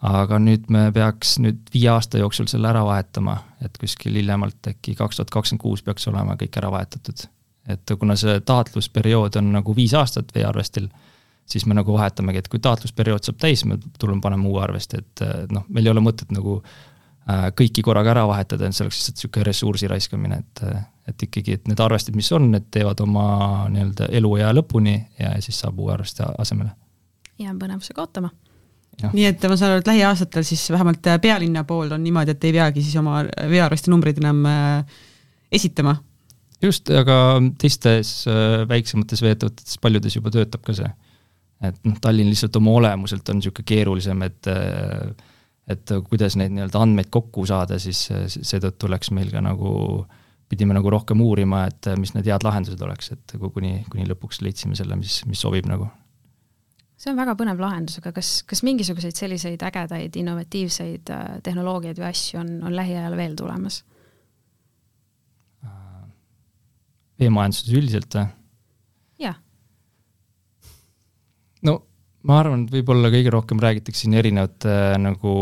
aga 0.02 0.40
nüüd 0.42 0.66
me 0.74 0.88
peaks 0.94 1.36
nüüd 1.42 1.68
viie 1.74 1.92
aasta 1.94 2.18
jooksul 2.18 2.48
selle 2.50 2.72
ära 2.72 2.82
vahetama, 2.86 3.36
et 3.62 3.78
kuskil 3.78 4.16
hiljemalt 4.18 4.72
äkki 4.72 4.96
kaks 4.98 5.20
tuhat 5.20 5.34
kakskümmend 5.34 5.62
kuus 5.62 5.84
peaks 5.86 6.08
olema 6.10 6.34
kõik 6.40 6.58
ära 6.58 6.72
vahetatud. 6.74 7.28
et 7.70 7.92
kuna 8.00 8.16
see 8.18 8.40
taatlusperiood 8.42 9.36
on 9.38 9.52
nagu 9.54 9.76
viis 9.78 9.94
aastat 9.94 10.34
veearvestil, 10.36 10.88
siis 11.50 11.66
me 11.68 11.76
nagu 11.76 11.94
vahetamegi, 11.94 12.44
et 12.44 12.48
kui 12.52 12.62
taatlusperiood 12.64 13.26
saab 13.28 13.42
täis, 13.42 13.66
me 13.68 13.78
tuleme 14.00 14.22
paneme 14.24 14.48
uue 14.48 14.62
arvesti, 14.64 15.02
et 15.02 15.52
noh, 15.52 15.66
meil 15.70 15.88
ei 15.88 15.94
ole 15.94 16.04
mõtet 16.04 16.32
nagu 16.32 16.60
äh, 16.62 17.50
kõiki 17.58 17.84
korraga 17.86 18.14
ära 18.16 18.26
vahetada, 18.30 18.68
et 18.68 18.78
see 18.78 18.86
oleks 18.86 19.02
lihtsalt 19.02 19.20
niisugune 19.20 19.48
ressursi 19.50 19.92
raiskamine, 19.92 20.42
et 20.46 20.66
et 21.10 21.24
ikkagi, 21.26 21.58
et 21.58 21.70
need 21.70 21.80
arvestid, 21.82 22.16
mis 22.16 22.30
on, 22.36 22.46
need 22.54 22.68
teevad 22.74 23.00
oma 23.04 23.26
nii-öelda 23.74 24.12
eluea 24.18 24.52
lõpuni 24.54 24.94
ja 25.20 25.34
siis 25.44 25.58
saab 25.64 25.80
uue 25.82 25.94
arvesti 25.96 26.24
asemele. 26.40 26.72
jään 27.42 27.58
põnevusega 27.60 28.04
ootama. 28.04 28.30
nii 29.02 29.26
et 29.26 29.44
ma 29.50 29.58
saan 29.58 29.74
aru, 29.74 29.82
et 29.82 29.90
lähiaastatel 29.90 30.46
siis 30.46 30.70
vähemalt 30.72 31.10
pealinna 31.22 31.64
pool 31.64 31.92
on 31.92 32.04
niimoodi, 32.04 32.36
et 32.36 32.44
ei 32.44 32.54
peagi 32.54 32.84
siis 32.86 32.96
oma 33.02 33.24
veearvesti 33.50 33.92
numbreid 33.92 34.22
enam 34.22 34.46
äh, 34.46 34.86
esitama? 35.52 35.96
just, 36.62 36.90
aga 36.94 37.16
teistes 37.62 38.14
äh, 38.30 38.62
väiksemates 38.70 39.24
veeettevõtetes 39.26 39.82
paljudes 39.82 40.16
juba 40.16 40.34
töötab 40.34 40.64
ka 40.66 40.78
see. 40.78 40.92
Et 41.62 41.84
noh, 41.86 41.98
Tallinn 42.02 42.32
lihtsalt 42.32 42.56
oma 42.58 42.78
olemuselt 42.80 43.30
on 43.30 43.40
niisugune 43.40 43.68
keerulisem, 43.68 44.24
et 44.28 44.50
äh, 44.52 45.12
et 45.72 45.92
kuidas 46.10 46.36
neid 46.36 46.52
nii-öelda 46.52 46.80
andmeid 46.82 47.12
kokku 47.14 47.46
saada, 47.48 47.78
siis 47.80 48.08
seetõttu 48.34 48.90
läks 48.92 49.12
meil 49.16 49.30
ka 49.32 49.44
nagu 49.46 49.70
äh, 50.02 50.18
pidime 50.52 50.76
nagu 50.76 50.92
rohkem 50.92 51.22
uurima, 51.24 51.66
et 51.72 51.88
äh, 51.88 51.98
mis 52.00 52.12
need 52.16 52.28
head 52.28 52.44
lahendused 52.44 52.82
oleks, 52.84 53.14
et 53.16 53.36
kuni, 53.40 53.82
kuni 53.92 54.08
lõpuks 54.10 54.42
leidsime 54.44 54.76
selle, 54.78 54.98
mis, 55.00 55.22
mis 55.30 55.40
sobib 55.40 55.70
nagu. 55.70 55.88
see 57.02 57.10
on 57.10 57.18
väga 57.18 57.34
põnev 57.40 57.62
lahendus, 57.62 57.98
aga 58.02 58.12
kas, 58.14 58.42
kas 58.46 58.62
mingisuguseid 58.68 59.18
selliseid 59.18 59.64
ägedaid 59.66 60.18
innovatiivseid 60.22 61.14
äh, 61.14 61.30
tehnoloogiaid 61.46 62.02
või 62.02 62.10
asju 62.12 62.42
on, 62.44 62.52
on 62.68 62.76
lähiajal 62.78 63.16
veel 63.18 63.38
tulemas? 63.40 63.80
Äh, 65.66 66.04
veemajanduses 67.24 67.72
üldiselt 67.72 68.20
või? 68.20 68.28
jah. 69.24 69.40
No 71.68 71.78
ma 72.28 72.38
arvan, 72.42 72.66
et 72.66 72.76
võib-olla 72.76 73.10
kõige 73.14 73.34
rohkem 73.34 73.62
räägitakse 73.62 74.06
siin 74.06 74.18
erinevate 74.20 74.72
äh, 74.72 74.98
nagu 75.02 75.34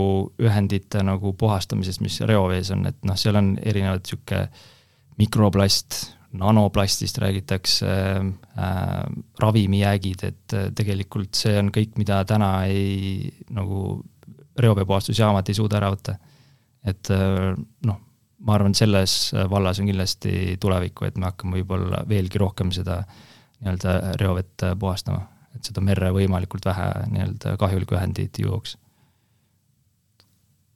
ühendite 0.42 1.04
nagu 1.06 1.34
puhastamisest, 1.38 2.04
mis 2.04 2.20
reovees 2.28 2.72
on, 2.76 2.86
et 2.90 3.00
noh, 3.08 3.18
seal 3.20 3.40
on 3.40 3.54
erinevad 3.60 4.06
niisugune 4.06 4.46
mikroplast, 5.20 5.98
nanoplastist 6.40 7.18
räägitakse 7.20 7.90
äh,, 7.90 8.84
ravimijäägid, 9.44 10.24
et 10.24 10.56
äh, 10.56 10.70
tegelikult 10.76 11.40
see 11.40 11.58
on 11.60 11.72
kõik, 11.76 11.98
mida 12.00 12.22
täna 12.30 12.54
ei, 12.70 13.28
nagu 13.56 14.00
reoveepuhastusjaamad 14.60 15.50
ei 15.50 15.58
suuda 15.58 15.80
ära 15.82 15.90
võtta. 15.96 16.16
et 16.88 17.12
äh, 17.12 17.58
noh, 17.88 18.00
ma 18.40 18.56
arvan, 18.56 18.78
selles 18.78 19.34
vallas 19.52 19.82
on 19.82 19.90
kindlasti 19.92 20.56
tulevikku, 20.64 21.10
et 21.10 21.20
me 21.20 21.28
hakkame 21.28 21.60
võib-olla 21.60 22.06
veelgi 22.08 22.40
rohkem 22.40 22.72
seda 22.72 23.02
nii-öelda 23.60 24.16
reovett 24.22 24.64
puhastama, 24.80 25.26
et 25.60 25.72
seda 25.72 25.84
merre 25.84 26.14
võimalikult 26.16 26.66
vähe 26.66 26.92
nii-öelda 27.12 27.58
kahjulikku 27.60 28.00
ühendit 28.00 28.40
jõuaks 28.40 28.78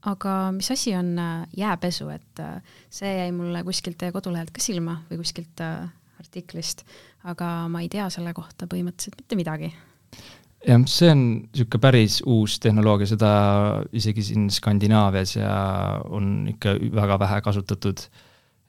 aga 0.09 0.35
mis 0.55 0.69
asi 0.73 0.93
on 0.97 1.15
äh, 1.19 1.47
jääpesu, 1.57 2.09
et 2.13 2.41
äh, 2.43 2.59
see 2.91 3.11
jäi 3.17 3.31
mulle 3.35 3.63
kuskilt 3.63 3.97
teie 3.99 4.13
kodulehelt 4.15 4.51
ka 4.53 4.63
silma 4.63 4.99
või 5.09 5.21
kuskilt 5.21 5.63
äh, 5.63 5.87
artiklist, 6.19 6.83
aga 7.29 7.69
ma 7.71 7.83
ei 7.83 7.89
tea 7.91 8.09
selle 8.13 8.33
kohta 8.35 8.67
põhimõtteliselt 8.71 9.19
mitte 9.21 9.39
midagi. 9.39 9.71
jah, 10.67 10.83
see 10.87 11.11
on 11.11 11.23
niisugune 11.23 11.83
päris 11.87 12.19
uus 12.25 12.59
tehnoloogia, 12.63 13.13
seda 13.15 13.31
isegi 13.95 14.27
siin 14.29 14.49
Skandinaavias 14.51 15.37
ja 15.37 15.55
on 16.03 16.47
ikka 16.51 16.77
väga 16.99 17.19
vähe 17.19 17.41
kasutatud. 17.41 18.07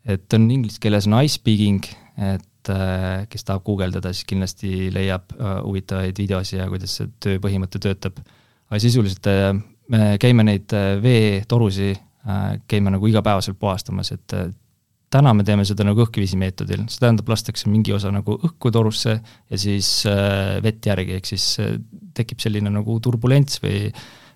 et 0.05 0.33
on 0.35 0.51
inglise 0.51 0.81
keeles 0.81 1.07
on 1.07 1.19
ice 1.23 1.41
pigging, 1.43 1.85
et 2.19 2.47
äh, 2.73 3.27
kes 3.31 3.47
tahab 3.47 3.65
guugeldada, 3.67 4.13
siis 4.15 4.27
kindlasti 4.29 4.89
leiab 4.95 5.35
äh, 5.37 5.61
huvitavaid 5.65 6.19
videosi 6.19 6.59
ja 6.59 6.69
kuidas 6.71 6.97
see 6.99 7.13
töö 7.23 7.39
põhimõte 7.43 7.81
töötab. 7.83 8.19
aga 8.71 8.81
sisuliselt 8.81 9.29
me 9.93 10.17
käime 10.19 10.47
neid 10.47 10.73
veetorusi, 11.03 11.93
käime 12.67 12.95
nagu 12.95 13.07
igapäevaselt 13.07 13.59
puhastamas, 13.61 14.11
et 14.15 14.33
täna 15.13 15.35
me 15.37 15.45
teeme 15.45 15.67
seda 15.69 15.85
nagu 15.85 16.01
õhkviisi 16.07 16.39
meetodil, 16.41 16.87
see 16.89 17.03
tähendab, 17.05 17.29
lastakse 17.29 17.69
mingi 17.69 17.93
osa 17.93 18.11
nagu 18.11 18.39
õhku 18.49 18.73
torusse 18.73 19.19
ja 19.21 19.61
siis 19.61 19.91
vett 20.65 20.89
järgi, 20.89 21.21
ehk 21.21 21.29
siis 21.29 21.45
tekib 22.17 22.41
selline 22.41 22.73
nagu 22.73 22.97
turbulents 23.05 23.61
või 23.63 23.93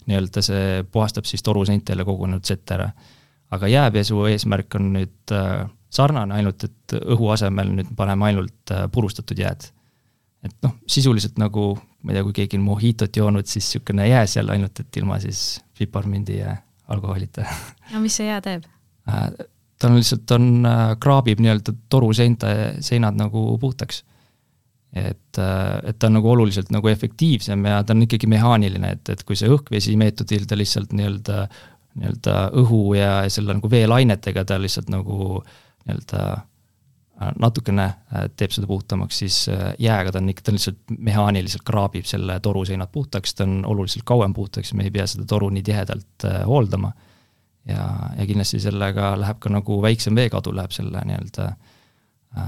nii-öelda 0.09 0.43
see 0.45 0.85
puhastab 0.93 1.29
siis 1.29 1.45
toruseintele 1.45 2.05
kogunenud 2.09 2.45
sett 2.45 2.71
ära. 2.75 2.91
aga 3.51 3.69
jääpesu 3.69 4.27
eesmärk 4.29 4.75
on 4.77 4.91
nüüd 4.93 5.33
äh, 5.33 5.69
sarnane, 5.91 6.35
ainult 6.39 6.65
et 6.69 6.97
õhu 6.99 7.31
asemel 7.33 7.73
nüüd 7.75 7.93
paneme 7.97 8.31
ainult 8.31 8.73
äh, 8.75 8.87
purustatud 8.93 9.39
jääd. 9.39 9.71
et 10.45 10.55
noh, 10.63 10.77
sisuliselt 10.87 11.39
nagu, 11.41 11.73
ma 12.03 12.13
ei 12.13 12.19
tea, 12.19 12.25
kui 12.27 12.37
keegi 12.37 12.59
on 12.61 12.67
mojitot 12.67 13.17
joonud, 13.17 13.47
siis 13.47 13.65
niisugune 13.65 14.09
jää 14.09 14.27
seal, 14.31 14.53
ainult 14.55 14.81
et 14.81 15.01
ilma 15.01 15.19
siis 15.23 15.61
piparmindi 15.79 16.39
ja 16.39 16.57
alkoholita. 16.89 17.47
no 17.93 18.03
mis 18.05 18.21
see 18.21 18.29
jää 18.29 18.41
teeb? 18.45 18.69
Äh, 19.09 19.31
ta 19.79 19.91
on 19.91 19.99
lihtsalt, 19.99 20.31
on, 20.37 20.69
kraabib 21.01 21.41
nii-öelda 21.43 21.75
toruseinte, 21.91 22.55
seinad 22.85 23.19
nagu 23.19 23.51
puhtaks 23.59 24.05
et, 24.93 25.39
et 25.39 25.99
ta 25.99 26.09
on 26.09 26.17
nagu 26.19 26.31
oluliselt 26.33 26.71
nagu 26.75 26.89
efektiivsem 26.89 27.67
ja 27.69 27.83
ta 27.85 27.95
on 27.95 28.05
ikkagi 28.07 28.29
mehaaniline, 28.31 28.93
et, 28.97 29.13
et 29.13 29.25
kui 29.27 29.37
see 29.39 29.51
õhkvesi 29.53 29.97
meetodil 30.01 30.47
ta 30.49 30.57
lihtsalt 30.59 30.95
nii-öelda, 30.97 31.47
nii-öelda 31.99 32.37
õhu 32.63 32.83
ja 32.97 33.13
selle 33.33 33.59
nagu 33.59 33.71
veelainetega 33.71 34.47
ta 34.49 34.59
lihtsalt 34.61 34.91
nagu 34.93 35.43
nii-öelda 35.89 36.23
äh, 36.37 37.33
natukene 37.41 37.87
äh, 37.89 38.29
teeb 38.37 38.55
seda 38.55 38.69
puhtamaks, 38.71 39.19
siis 39.25 39.41
äh, 39.53 39.73
jääga 39.83 40.13
ta 40.15 40.23
on 40.23 40.31
ikka, 40.33 40.47
ta 40.47 40.55
lihtsalt 40.55 40.97
mehaaniliselt 41.11 41.67
kraabib 41.67 42.09
selle 42.09 42.39
toru 42.45 42.65
seinad 42.69 42.93
puhtaks, 42.93 43.35
ta 43.35 43.47
on 43.49 43.63
oluliselt 43.67 44.07
kauem 44.09 44.35
puhtaks, 44.37 44.75
me 44.75 44.87
ei 44.89 44.95
pea 44.95 45.07
seda 45.11 45.27
toru 45.29 45.51
nii 45.55 45.65
tihedalt 45.67 46.29
hooldama. 46.47 46.93
ja, 47.69 47.89
ja 48.17 48.27
kindlasti 48.27 48.61
sellega 48.61 49.13
läheb 49.21 49.41
ka 49.41 49.51
nagu 49.53 49.83
väiksem 49.83 50.17
veekadu 50.17 50.55
läheb 50.57 50.73
selle 50.73 51.03
nii-öelda, 51.05 51.51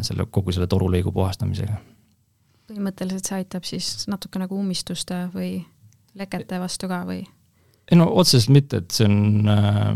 selle 0.07 0.29
kogu 0.31 0.53
selle 0.53 0.68
torulõigu 0.70 1.12
puhastamisega 1.12 1.81
põhimõtteliselt 2.70 3.26
see 3.26 3.40
aitab 3.40 3.66
siis 3.66 4.07
natuke 4.11 4.40
nagu 4.40 4.57
ummistuste 4.59 5.24
või 5.35 5.59
lekete 6.18 6.61
vastu 6.62 6.90
ka 6.90 7.03
või? 7.09 7.24
ei 7.90 7.98
no 7.98 8.07
otseselt 8.22 8.55
mitte, 8.55 8.83
et 8.83 8.94
see 8.94 9.09
on 9.09 9.50
äh, 9.50 9.92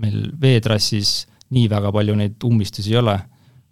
meil 0.00 0.30
veetrassis 0.40 1.24
nii 1.54 1.70
väga 1.70 1.92
palju 1.94 2.14
neid 2.18 2.46
ummistusi 2.46 2.94
ei 2.94 3.00
ole, 3.00 3.16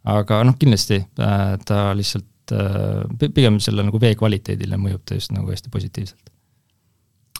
aga 0.08 0.40
noh, 0.46 0.56
kindlasti 0.58 0.98
äh, 1.02 1.54
ta 1.66 1.92
lihtsalt 1.96 2.56
äh, 2.56 3.28
pigem 3.28 3.60
selle 3.62 3.86
nagu 3.86 4.00
vee 4.02 4.14
kvaliteedile 4.18 4.80
mõjub 4.80 5.04
ta 5.06 5.18
just 5.18 5.34
nagu 5.36 5.50
hästi 5.52 5.72
positiivselt. 5.72 6.34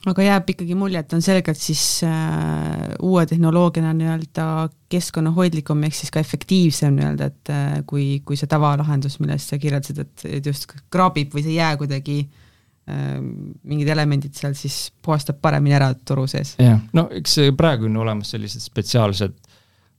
Aga 0.07 0.23
jääb 0.23 0.51
ikkagi 0.53 0.77
mulje, 0.79 1.01
et 1.03 1.13
on 1.17 1.23
selgelt 1.25 1.59
siis 1.59 1.83
äh, 2.07 2.93
uue 3.03 3.25
tehnoloogiana 3.27 3.91
nii-öelda 3.99 4.45
keskkonnahoidlikum 4.93 5.83
ehk 5.89 5.97
siis 5.99 6.13
ka 6.15 6.23
efektiivsem 6.23 6.95
nii-öelda, 6.95 7.27
et 7.33 7.51
äh, 7.51 7.73
kui, 7.89 8.05
kui 8.27 8.39
see 8.39 8.51
tavalahendus, 8.51 9.19
millest 9.19 9.51
sa 9.51 9.59
kirjeldasid, 9.59 10.05
et, 10.05 10.47
just 10.47 10.71
kraabib 10.95 11.35
või 11.35 11.43
see 11.49 11.57
jää 11.57 11.73
kuidagi 11.81 12.21
äh, 12.23 13.19
mingid 13.19 13.91
elemendid 13.91 14.39
seal 14.39 14.55
siis 14.59 14.93
puhastab 15.03 15.43
paremini 15.43 15.75
ära 15.81 15.91
toru 15.99 16.29
sees. 16.31 16.55
jah, 16.63 16.79
no 16.95 17.09
eks 17.19 17.35
praegu 17.59 17.91
on 17.91 17.99
olemas 18.05 18.31
sellised 18.37 18.63
spetsiaalsed 18.63 19.35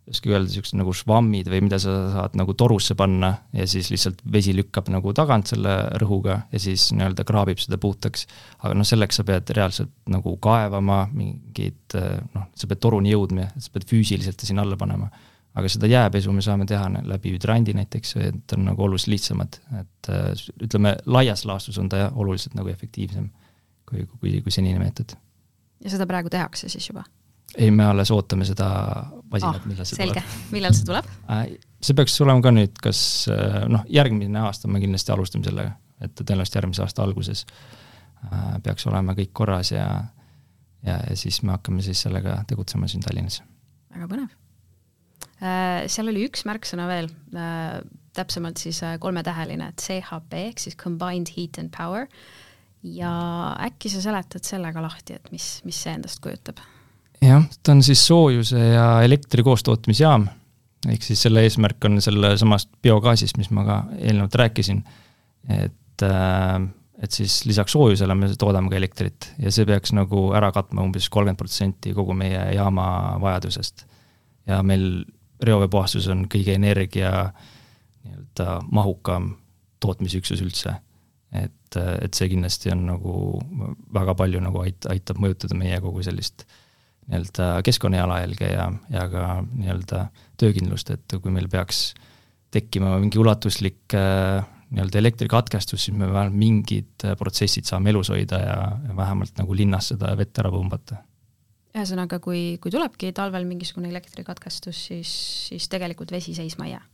oska 0.09 0.31
öelda, 0.31 0.47
niisugused 0.47 0.77
nagu 0.79 0.93
švammid 0.95 1.49
või 1.51 1.61
mida 1.65 1.79
sa 1.81 1.93
saad 2.13 2.35
nagu 2.39 2.53
torusse 2.57 2.95
panna 2.97 3.31
ja 3.55 3.65
siis 3.69 3.91
lihtsalt 3.93 4.21
vesi 4.33 4.53
lükkab 4.57 4.89
nagu 4.93 5.13
tagant 5.17 5.51
selle 5.51 5.75
rõhuga 6.01 6.41
ja 6.51 6.61
siis 6.61 6.89
nii-öelda 6.95 7.25
kraabib 7.27 7.61
seda 7.61 7.77
puhtaks. 7.81 8.25
aga 8.63 8.77
noh, 8.77 8.87
selleks 8.87 9.21
sa 9.21 9.25
pead 9.27 9.51
reaalselt 9.55 9.91
nagu 10.09 10.35
kaevama 10.41 11.03
mingid 11.13 11.97
noh, 12.33 12.47
sa 12.55 12.69
pead 12.69 12.81
toruni 12.81 13.13
jõudma, 13.13 13.49
sa 13.57 13.73
pead 13.73 13.85
füüsiliselt 13.89 14.45
sinna 14.45 14.65
alla 14.65 14.77
panema. 14.79 15.09
aga 15.59 15.69
seda 15.69 15.89
jääpesu 15.89 16.33
me 16.33 16.41
saame 16.45 16.65
teha 16.69 16.89
läbi 17.03 17.33
hüdrandi 17.35 17.73
näiteks, 17.75 18.15
et 18.23 18.57
on 18.57 18.65
nagu 18.69 18.83
oluliselt 18.85 19.13
lihtsamad, 19.15 19.57
et 19.81 20.11
ütleme, 20.61 20.95
laias 21.05 21.45
laastus 21.45 21.77
on 21.81 21.89
ta 21.89 22.11
oluliselt 22.15 22.55
nagu 22.55 22.69
efektiivsem 22.69 23.29
kui, 23.89 24.05
kui, 24.19 24.41
kui 24.41 24.53
senine 24.53 24.79
meetod. 24.81 25.17
ja 25.83 25.89
seda 25.89 26.07
praegu 26.09 26.29
tehakse 26.33 26.69
siis 26.69 26.89
juba? 26.89 27.05
Ei, 27.57 27.71
me 27.71 27.85
alles 27.85 28.11
ootame 28.11 28.45
seda 28.47 28.69
masinat 29.31 29.61
oh,, 29.61 29.67
millal 29.69 29.87
see 29.87 29.99
selge. 29.99 30.21
tuleb. 30.21 30.53
millal 30.53 30.75
see 30.77 30.87
tuleb? 30.87 31.11
Äh, 31.31 31.43
see 31.81 31.97
peaks 31.97 32.17
olema 32.25 32.43
ka 32.45 32.53
nüüd, 32.53 32.79
kas 32.83 33.01
äh, 33.33 33.61
noh, 33.71 33.85
järgmine 33.89 34.43
aasta 34.45 34.71
me 34.71 34.81
kindlasti 34.83 35.13
alustame 35.15 35.47
sellega, 35.47 35.75
et 36.03 36.15
tõenäoliselt 36.19 36.59
järgmise 36.61 36.83
aasta 36.85 37.05
alguses 37.05 37.45
äh, 37.45 38.57
peaks 38.65 38.87
olema 38.89 39.15
kõik 39.17 39.33
korras 39.41 39.73
ja 39.75 39.87
ja, 40.85 40.99
ja 41.09 41.15
siis 41.19 41.41
me 41.43 41.55
hakkame 41.57 41.83
siis 41.85 42.01
sellega 42.05 42.41
tegutsema 42.47 42.87
siin 42.87 43.03
Tallinnas. 43.03 43.41
väga 43.95 44.11
põnev. 44.11 44.35
Seal 45.39 46.11
oli 46.11 46.25
üks 46.27 46.41
märksõna 46.47 46.85
veel, 46.89 47.05
täpsemalt 48.15 48.59
siis 48.59 48.81
kolmetäheline, 48.99 49.69
et 49.71 49.83
CHP 49.83 50.35
ehk 50.49 50.59
siis 50.59 50.75
Combined 50.79 51.31
Heat 51.35 51.59
and 51.61 51.71
Power 51.75 52.07
ja 52.83 53.11
äkki 53.67 53.91
sa 53.91 54.01
seletad 54.03 54.47
selle 54.47 54.71
ka 54.75 54.83
lahti, 54.83 55.15
et 55.15 55.31
mis, 55.31 55.47
mis 55.67 55.79
see 55.83 55.95
endast 55.95 56.19
kujutab? 56.23 56.59
Jah, 57.21 57.45
ta 57.63 57.75
on 57.75 57.83
siis 57.83 58.01
soojuse 58.07 58.59
ja 58.73 58.87
elektri 59.05 59.43
koostootmisjaam, 59.43 60.27
ehk 60.89 61.05
siis 61.05 61.21
selle 61.27 61.43
eesmärk 61.47 61.85
on 61.89 62.01
sellesamast 62.03 62.71
biogaasist, 62.83 63.39
mis 63.39 63.51
ma 63.55 63.65
ka 63.67 63.79
eelnevalt 63.99 64.37
rääkisin, 64.43 64.83
et 65.59 66.05
äh, 66.05 66.59
et 66.99 67.15
siis 67.15 67.45
lisaks 67.47 67.71
soojusele 67.71 68.15
me 68.15 68.27
toodame 68.35 68.67
ka 68.67 68.75
elektrit 68.75 69.29
ja 69.39 69.53
see 69.55 69.63
peaks 69.63 69.93
nagu 69.95 70.25
ära 70.35 70.49
katma 70.51 70.83
umbes 70.83 71.05
kolmkümmend 71.07 71.39
protsenti 71.39 71.93
kogu 71.95 72.11
meie 72.11 72.41
jaama 72.57 73.15
vajadusest. 73.23 73.85
ja 74.47 74.59
meil 74.63 75.05
reoveepuhastus 75.39 76.09
on 76.11 76.25
kõige 76.27 76.57
energia 76.59 77.11
nii-öelda 78.03 78.59
mahukam 78.71 79.29
tootmisüksus 79.79 80.41
üldse. 80.43 80.75
et, 81.31 81.77
et 81.77 82.13
see 82.13 82.27
kindlasti 82.33 82.73
on 82.75 82.83
nagu 82.89 83.13
väga 83.95 84.15
palju 84.19 84.43
nagu 84.43 84.65
ait-, 84.65 84.91
aitab 84.91 85.23
mõjutada 85.23 85.55
meie 85.55 85.79
kogu 85.79 86.03
sellist 86.03 86.43
äh, 86.43 86.58
nii-öelda 87.09 87.63
keskkonnajalajälge 87.65 88.51
ja, 88.53 88.69
ja 88.93 89.07
ka 89.09 89.25
nii-öelda 89.49 90.05
töökindlust, 90.39 90.91
et 90.93 91.17
kui 91.21 91.33
meil 91.33 91.49
peaks 91.49 91.93
tekkima 92.53 92.97
mingi 93.01 93.19
ulatuslik 93.21 93.95
äh, 93.97 94.45
nii-öelda 94.69 95.01
elektrikatkestus, 95.01 95.85
siis 95.85 95.97
me 95.97 96.07
vähemalt 96.11 96.37
mingid 96.37 97.05
äh, 97.05 97.17
protsessid 97.17 97.65
saame 97.69 97.89
elus 97.93 98.11
hoida 98.13 98.41
ja, 98.43 98.59
ja 98.87 98.97
vähemalt 98.97 99.41
nagu 99.41 99.57
linnas 99.57 99.89
seda 99.93 100.13
vett 100.17 100.37
ära 100.41 100.53
pumbata. 100.53 101.01
ühesõnaga, 101.73 102.19
kui, 102.21 102.57
kui 102.61 102.71
tulebki 102.73 103.11
talvel 103.17 103.45
mingisugune 103.49 103.89
elektrikatkestus, 103.89 104.85
siis, 104.91 105.11
siis 105.49 105.69
tegelikult 105.69 106.11
vesi 106.11 106.37
seisma 106.37 106.69
ei 106.69 106.77
jää? 106.77 106.85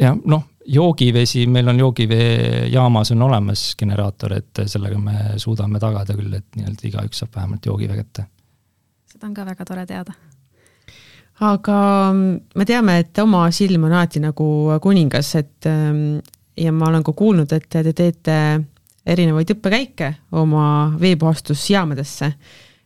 jah, 0.00 0.18
noh, 0.24 0.46
joogivesi, 0.66 1.46
meil 1.50 1.68
on 1.68 1.78
joogiveejaamas 1.82 3.10
on 3.16 3.22
olemas 3.26 3.70
generaator, 3.78 4.38
et 4.38 4.66
sellega 4.66 4.98
me 4.98 5.16
suudame 5.42 5.82
tagada 5.82 6.14
küll, 6.14 6.38
et 6.38 6.46
nii-öelda 6.56 6.86
igaüks 6.88 7.24
saab 7.24 7.34
vähemalt 7.34 7.66
joogivee 7.66 7.98
kätte 7.98 8.30
seda 9.10 9.26
on 9.26 9.34
ka 9.34 9.46
väga 9.46 9.66
tore 9.66 9.86
teada. 9.88 10.14
aga 11.40 11.76
me 12.12 12.66
teame, 12.68 12.98
et 13.00 13.18
oma 13.22 13.46
silm 13.54 13.86
on 13.88 13.94
alati 13.96 14.20
nagu 14.22 14.46
kuningas, 14.82 15.34
et 15.40 15.68
ähm, 15.70 16.20
ja 16.56 16.72
ma 16.72 16.90
olen 16.90 17.04
ka 17.06 17.14
kuulnud, 17.16 17.52
et 17.56 17.68
te 17.70 17.94
teete 17.96 18.36
erinevaid 19.10 19.54
õppekäike 19.54 20.10
oma 20.36 20.64
veepuhastusjaamadesse. 21.00 22.32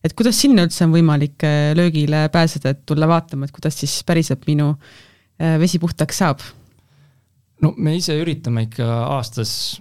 et 0.04 0.12
kuidas 0.14 0.38
sinna 0.40 0.66
üldse 0.66 0.84
on 0.86 0.94
võimalik 0.94 1.44
äh, 1.44 1.72
löögile 1.76 2.28
pääseda, 2.32 2.74
et 2.74 2.84
tulla 2.86 3.08
vaatama, 3.10 3.44
et 3.44 3.54
kuidas 3.54 3.78
siis 3.80 4.02
päriselt 4.06 4.46
minu 4.46 4.74
äh, 4.74 5.58
vesi 5.60 5.78
puhtaks 5.82 6.22
saab? 6.22 6.44
no 7.62 7.74
me 7.76 7.96
ise 7.98 8.16
üritame 8.20 8.68
ikka 8.68 8.86
aastas 9.16 9.80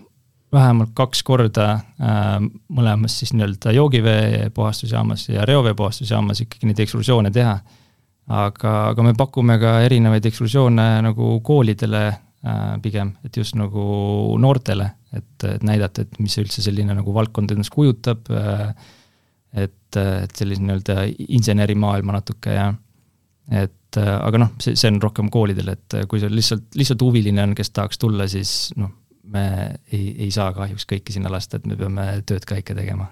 vähemalt 0.53 0.93
kaks 0.97 1.23
korda 1.25 1.69
äh, 1.73 2.35
mõlemas 2.73 3.17
siis 3.19 3.33
nii-öelda 3.35 3.73
joogivee 3.75 4.49
puhastusjaamas 4.53 5.27
ja 5.29 5.45
reovee 5.49 5.73
puhastusjaamas 5.77 6.43
ikkagi 6.45 6.69
neid 6.69 6.83
eksklusioone 6.85 7.31
teha. 7.33 7.57
aga, 8.27 8.73
aga 8.93 9.03
me 9.03 9.11
pakume 9.19 9.57
ka 9.59 9.79
erinevaid 9.83 10.25
eksklusioone 10.29 10.85
nagu 11.03 11.39
koolidele 11.43 12.03
äh, 12.07 12.61
pigem, 12.81 13.15
et 13.25 13.37
just 13.37 13.57
nagu 13.59 13.83
noortele, 14.39 14.89
et, 15.11 15.47
et 15.49 15.63
näidata, 15.63 16.05
et 16.05 16.19
mis 16.23 16.37
üldse 16.39 16.63
selline 16.63 16.95
nagu 16.95 17.15
valdkond 17.15 17.51
endast 17.51 17.73
kujutab 17.73 18.31
äh,, 18.31 18.69
et, 19.53 19.97
et 19.97 20.31
sellise 20.37 20.63
nii-öelda 20.63 21.03
insenerimaailma 21.27 22.15
natuke 22.15 22.55
ja 22.55 22.71
et 23.51 23.99
äh, 23.99 24.15
aga 24.15 24.45
noh, 24.45 24.55
see, 24.63 24.77
see 24.79 24.89
on 24.93 25.01
rohkem 25.03 25.29
koolidele, 25.33 25.75
et 25.75 25.97
kui 26.09 26.21
see 26.21 26.31
lihtsalt, 26.31 26.69
lihtsalt 26.79 27.03
huviline 27.03 27.43
on, 27.43 27.57
kes 27.57 27.73
tahaks 27.75 27.99
tulla, 28.01 28.29
siis 28.31 28.71
noh, 28.79 28.93
me 29.33 29.45
ei, 29.91 30.13
ei 30.25 30.31
saa 30.33 30.51
kahjuks 30.55 30.87
kõiki 30.89 31.15
sinna 31.15 31.31
lasta, 31.33 31.59
et 31.59 31.69
me 31.69 31.77
peame 31.79 32.07
tööd 32.27 32.45
ka 32.47 32.57
ikka 32.59 32.75
tegema. 32.77 33.09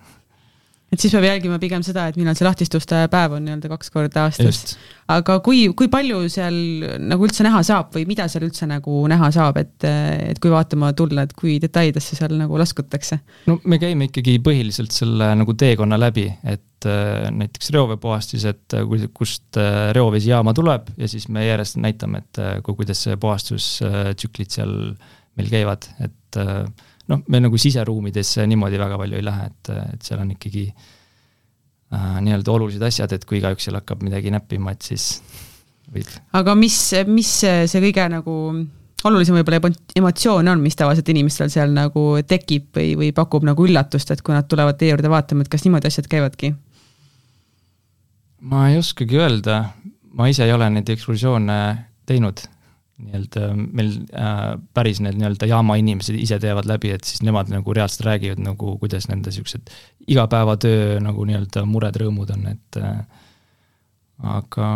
et 0.92 1.00
siis 1.00 1.14
peab 1.16 1.24
jälgima 1.24 1.58
pigem 1.60 1.84
seda, 1.88 2.10
et 2.12 2.18
millal 2.20 2.36
see 2.36 2.44
lahtistuste 2.44 3.06
päev 3.12 3.38
on 3.38 3.46
nii-öelda 3.46 3.70
kaks 3.72 3.94
korda 3.94 4.26
aastas. 4.28 4.76
aga 5.12 5.38
kui, 5.44 5.64
kui 5.78 5.88
palju 5.92 6.26
seal 6.32 6.58
nagu 7.00 7.28
üldse 7.28 7.46
näha 7.48 7.62
saab 7.68 7.96
või 7.96 8.04
mida 8.10 8.28
seal 8.32 8.46
üldse 8.48 8.68
nagu 8.70 9.06
näha 9.12 9.32
saab, 9.34 9.62
et, 9.62 9.78
et 9.88 10.42
kui 10.44 10.52
vaatama 10.54 10.92
tulla, 10.98 11.26
et 11.28 11.34
kui 11.38 11.58
detailidesse 11.64 12.20
seal 12.20 12.36
nagu 12.40 12.60
laskutakse? 12.60 13.22
no 13.48 13.60
me 13.64 13.80
käime 13.82 14.10
ikkagi 14.12 14.38
põhiliselt 14.44 14.94
selle 14.96 15.32
nagu 15.40 15.56
teekonna 15.56 16.00
läbi, 16.02 16.28
et 16.44 16.90
äh, 16.90 17.30
näiteks 17.32 17.72
reoveepuhastus, 17.76 18.46
et 18.52 18.76
äh, 18.76 19.08
kust 19.16 19.60
äh, 19.62 19.90
reovesijaama 19.96 20.54
tuleb 20.58 20.92
ja 20.98 21.08
siis 21.12 21.30
me 21.32 21.48
järjest 21.48 21.80
näitame, 21.82 22.26
et 22.26 22.44
kui, 22.66 22.76
kuidas 22.84 23.08
see 23.08 23.18
puhastustsüklid 23.22 24.52
seal 24.60 24.76
meil 25.40 25.52
käivad, 25.52 25.88
et 26.04 26.40
äh, 26.42 26.66
noh, 27.12 27.22
me 27.28 27.44
nagu 27.44 27.60
siseruumidesse 27.60 28.46
niimoodi 28.50 28.80
väga 28.82 29.00
palju 29.02 29.20
ei 29.20 29.26
lähe, 29.26 29.48
et, 29.52 29.72
et 29.96 30.10
seal 30.10 30.24
on 30.24 30.34
ikkagi 30.36 30.66
äh, 30.72 32.20
nii-öelda 32.26 32.54
olulised 32.56 32.84
asjad, 32.88 33.16
et 33.16 33.26
kui 33.28 33.40
igaüks 33.40 33.68
seal 33.68 33.80
hakkab 33.80 34.04
midagi 34.06 34.34
näppima, 34.34 34.76
et 34.76 34.92
siis 34.92 35.08
võib. 35.92 36.12
aga 36.38 36.56
mis, 36.60 36.78
mis 37.08 37.34
see 37.42 37.84
kõige 37.88 38.08
nagu 38.12 38.38
olulisem 39.08 39.38
võib-olla 39.40 39.72
emotsioon 39.98 40.52
on, 40.52 40.62
mis 40.64 40.78
tavaliselt 40.78 41.10
inimestel 41.14 41.52
seal 41.54 41.74
nagu 41.74 42.06
tekib 42.28 42.70
või, 42.78 42.94
või 43.00 43.12
pakub 43.16 43.46
nagu 43.48 43.66
üllatust, 43.66 44.12
et 44.14 44.22
kui 44.26 44.36
nad 44.36 44.50
tulevad 44.50 44.78
teie 44.80 44.94
juurde 44.94 45.12
vaatama, 45.12 45.46
et 45.46 45.52
kas 45.52 45.66
niimoodi 45.66 45.92
asjad 45.92 46.10
käivadki? 46.12 46.54
ma 48.52 48.68
ei 48.72 48.80
oskagi 48.80 49.20
öelda, 49.22 49.58
ma 50.18 50.28
ise 50.32 50.48
ei 50.48 50.54
ole 50.54 50.70
neid 50.74 50.90
ekskursioone 50.90 51.58
teinud 52.10 52.42
nii-öelda 53.02 53.52
meil 53.58 53.91
äh, 54.18 54.39
päris 54.76 55.02
need 55.04 55.18
nii-öelda 55.20 55.49
jaama 55.49 55.78
inimesed 55.82 56.18
ise 56.20 56.39
teevad 56.41 56.68
läbi, 56.70 56.93
et 56.95 57.08
siis 57.08 57.24
nemad 57.26 57.52
nagu 57.52 57.76
reaalselt 57.76 58.06
räägivad 58.08 58.41
nagu, 58.45 58.76
kuidas 58.82 59.08
nende 59.10 59.32
niisugused 59.32 59.72
igapäevatöö 60.12 60.99
nagu 61.04 61.26
nii-öelda 61.28 61.66
mured-rõõmud 61.70 62.34
on, 62.36 62.49
et 62.54 62.82
äh, 62.82 62.99
aga 64.38 64.72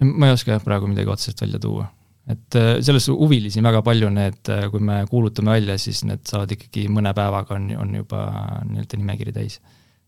ma 0.00 0.28
ei 0.28 0.36
oska 0.36 0.54
jah 0.56 0.62
praegu 0.64 0.90
midagi 0.90 1.12
otseselt 1.12 1.42
välja 1.44 1.62
tuua. 1.62 1.88
et 2.30 2.54
äh, 2.56 2.76
selles 2.84 3.08
huvilisi 3.08 3.62
väga 3.62 3.82
palju, 3.82 4.10
need, 4.14 4.42
äh, 4.48 4.68
kui 4.70 4.80
me 4.80 5.02
kuulutame 5.10 5.56
välja, 5.56 5.78
siis 5.78 6.04
need 6.04 6.22
saavad 6.28 6.52
ikkagi 6.56 6.86
mõne 6.92 7.14
päevaga 7.16 7.56
on, 7.56 7.70
on 7.80 7.96
juba 8.02 8.26
nii-öelda 8.68 9.00
nimekiri 9.00 9.32
täis. 9.32 9.60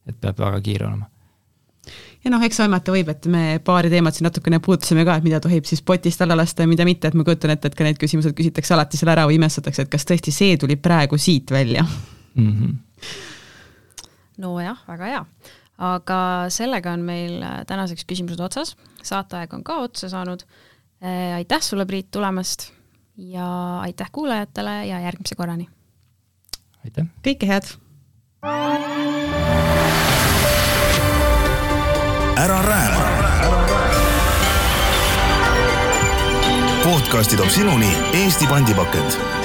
et 0.07 0.20
peab 0.20 0.38
väga 0.38 0.61
kiire 0.61 0.86
olema 0.86 1.11
ja 2.24 2.30
noh, 2.30 2.43
eks 2.47 2.61
aimata 2.62 2.95
võib, 2.95 3.11
et 3.12 3.26
me 3.30 3.43
paari 3.64 3.91
teemat 3.93 4.16
siin 4.16 4.28
natukene 4.28 4.61
puudutasime 4.62 5.05
ka, 5.09 5.16
et 5.18 5.26
mida 5.26 5.41
tohib 5.43 5.66
siis 5.68 5.83
potist 5.87 6.22
alla 6.22 6.37
lasta 6.39 6.64
ja 6.64 6.70
mida 6.70 6.87
mitte, 6.89 7.11
et 7.11 7.18
ma 7.18 7.26
kujutan 7.26 7.55
ette, 7.55 7.70
et 7.70 7.78
ka 7.78 7.87
need 7.87 7.99
küsimused 8.01 8.37
küsitakse 8.39 8.74
alati 8.76 9.01
seal 9.01 9.12
ära 9.14 9.26
või 9.30 9.39
imestatakse, 9.41 9.87
et 9.87 9.93
kas 9.93 10.07
tõesti 10.09 10.35
see 10.35 10.59
tuli 10.61 10.78
praegu 10.80 11.18
siit 11.18 11.51
välja 11.51 11.85
mm. 11.85 12.53
-hmm. 12.53 12.76
nojah, 14.45 14.85
väga 14.89 15.11
hea. 15.14 15.24
aga 15.78 16.18
sellega 16.49 16.93
on 16.93 17.03
meil 17.07 17.43
tänaseks 17.66 18.05
küsimused 18.07 18.41
otsas, 18.41 18.76
saateaeg 19.03 19.55
on 19.55 19.64
ka 19.64 19.80
otsa 19.83 20.09
saanud. 20.09 20.45
Äh, 21.03 21.35
aitäh 21.35 21.61
sulle, 21.61 21.87
Priit, 21.87 22.11
tulemast 22.11 22.70
ja 23.16 23.80
aitäh 23.80 24.11
kuulajatele 24.12 24.87
ja 24.87 25.01
järgmise 25.01 25.35
korrani! 25.35 25.68
aitäh! 26.85 27.07
kõike 27.26 27.47
head! 27.47 27.74
Ära 32.43 32.62
rääma. 32.62 33.05
podcasti 36.84 37.36
toob 37.36 37.51
sinuni 37.51 37.97
Eesti 38.12 38.47
pandipakend 38.47 39.41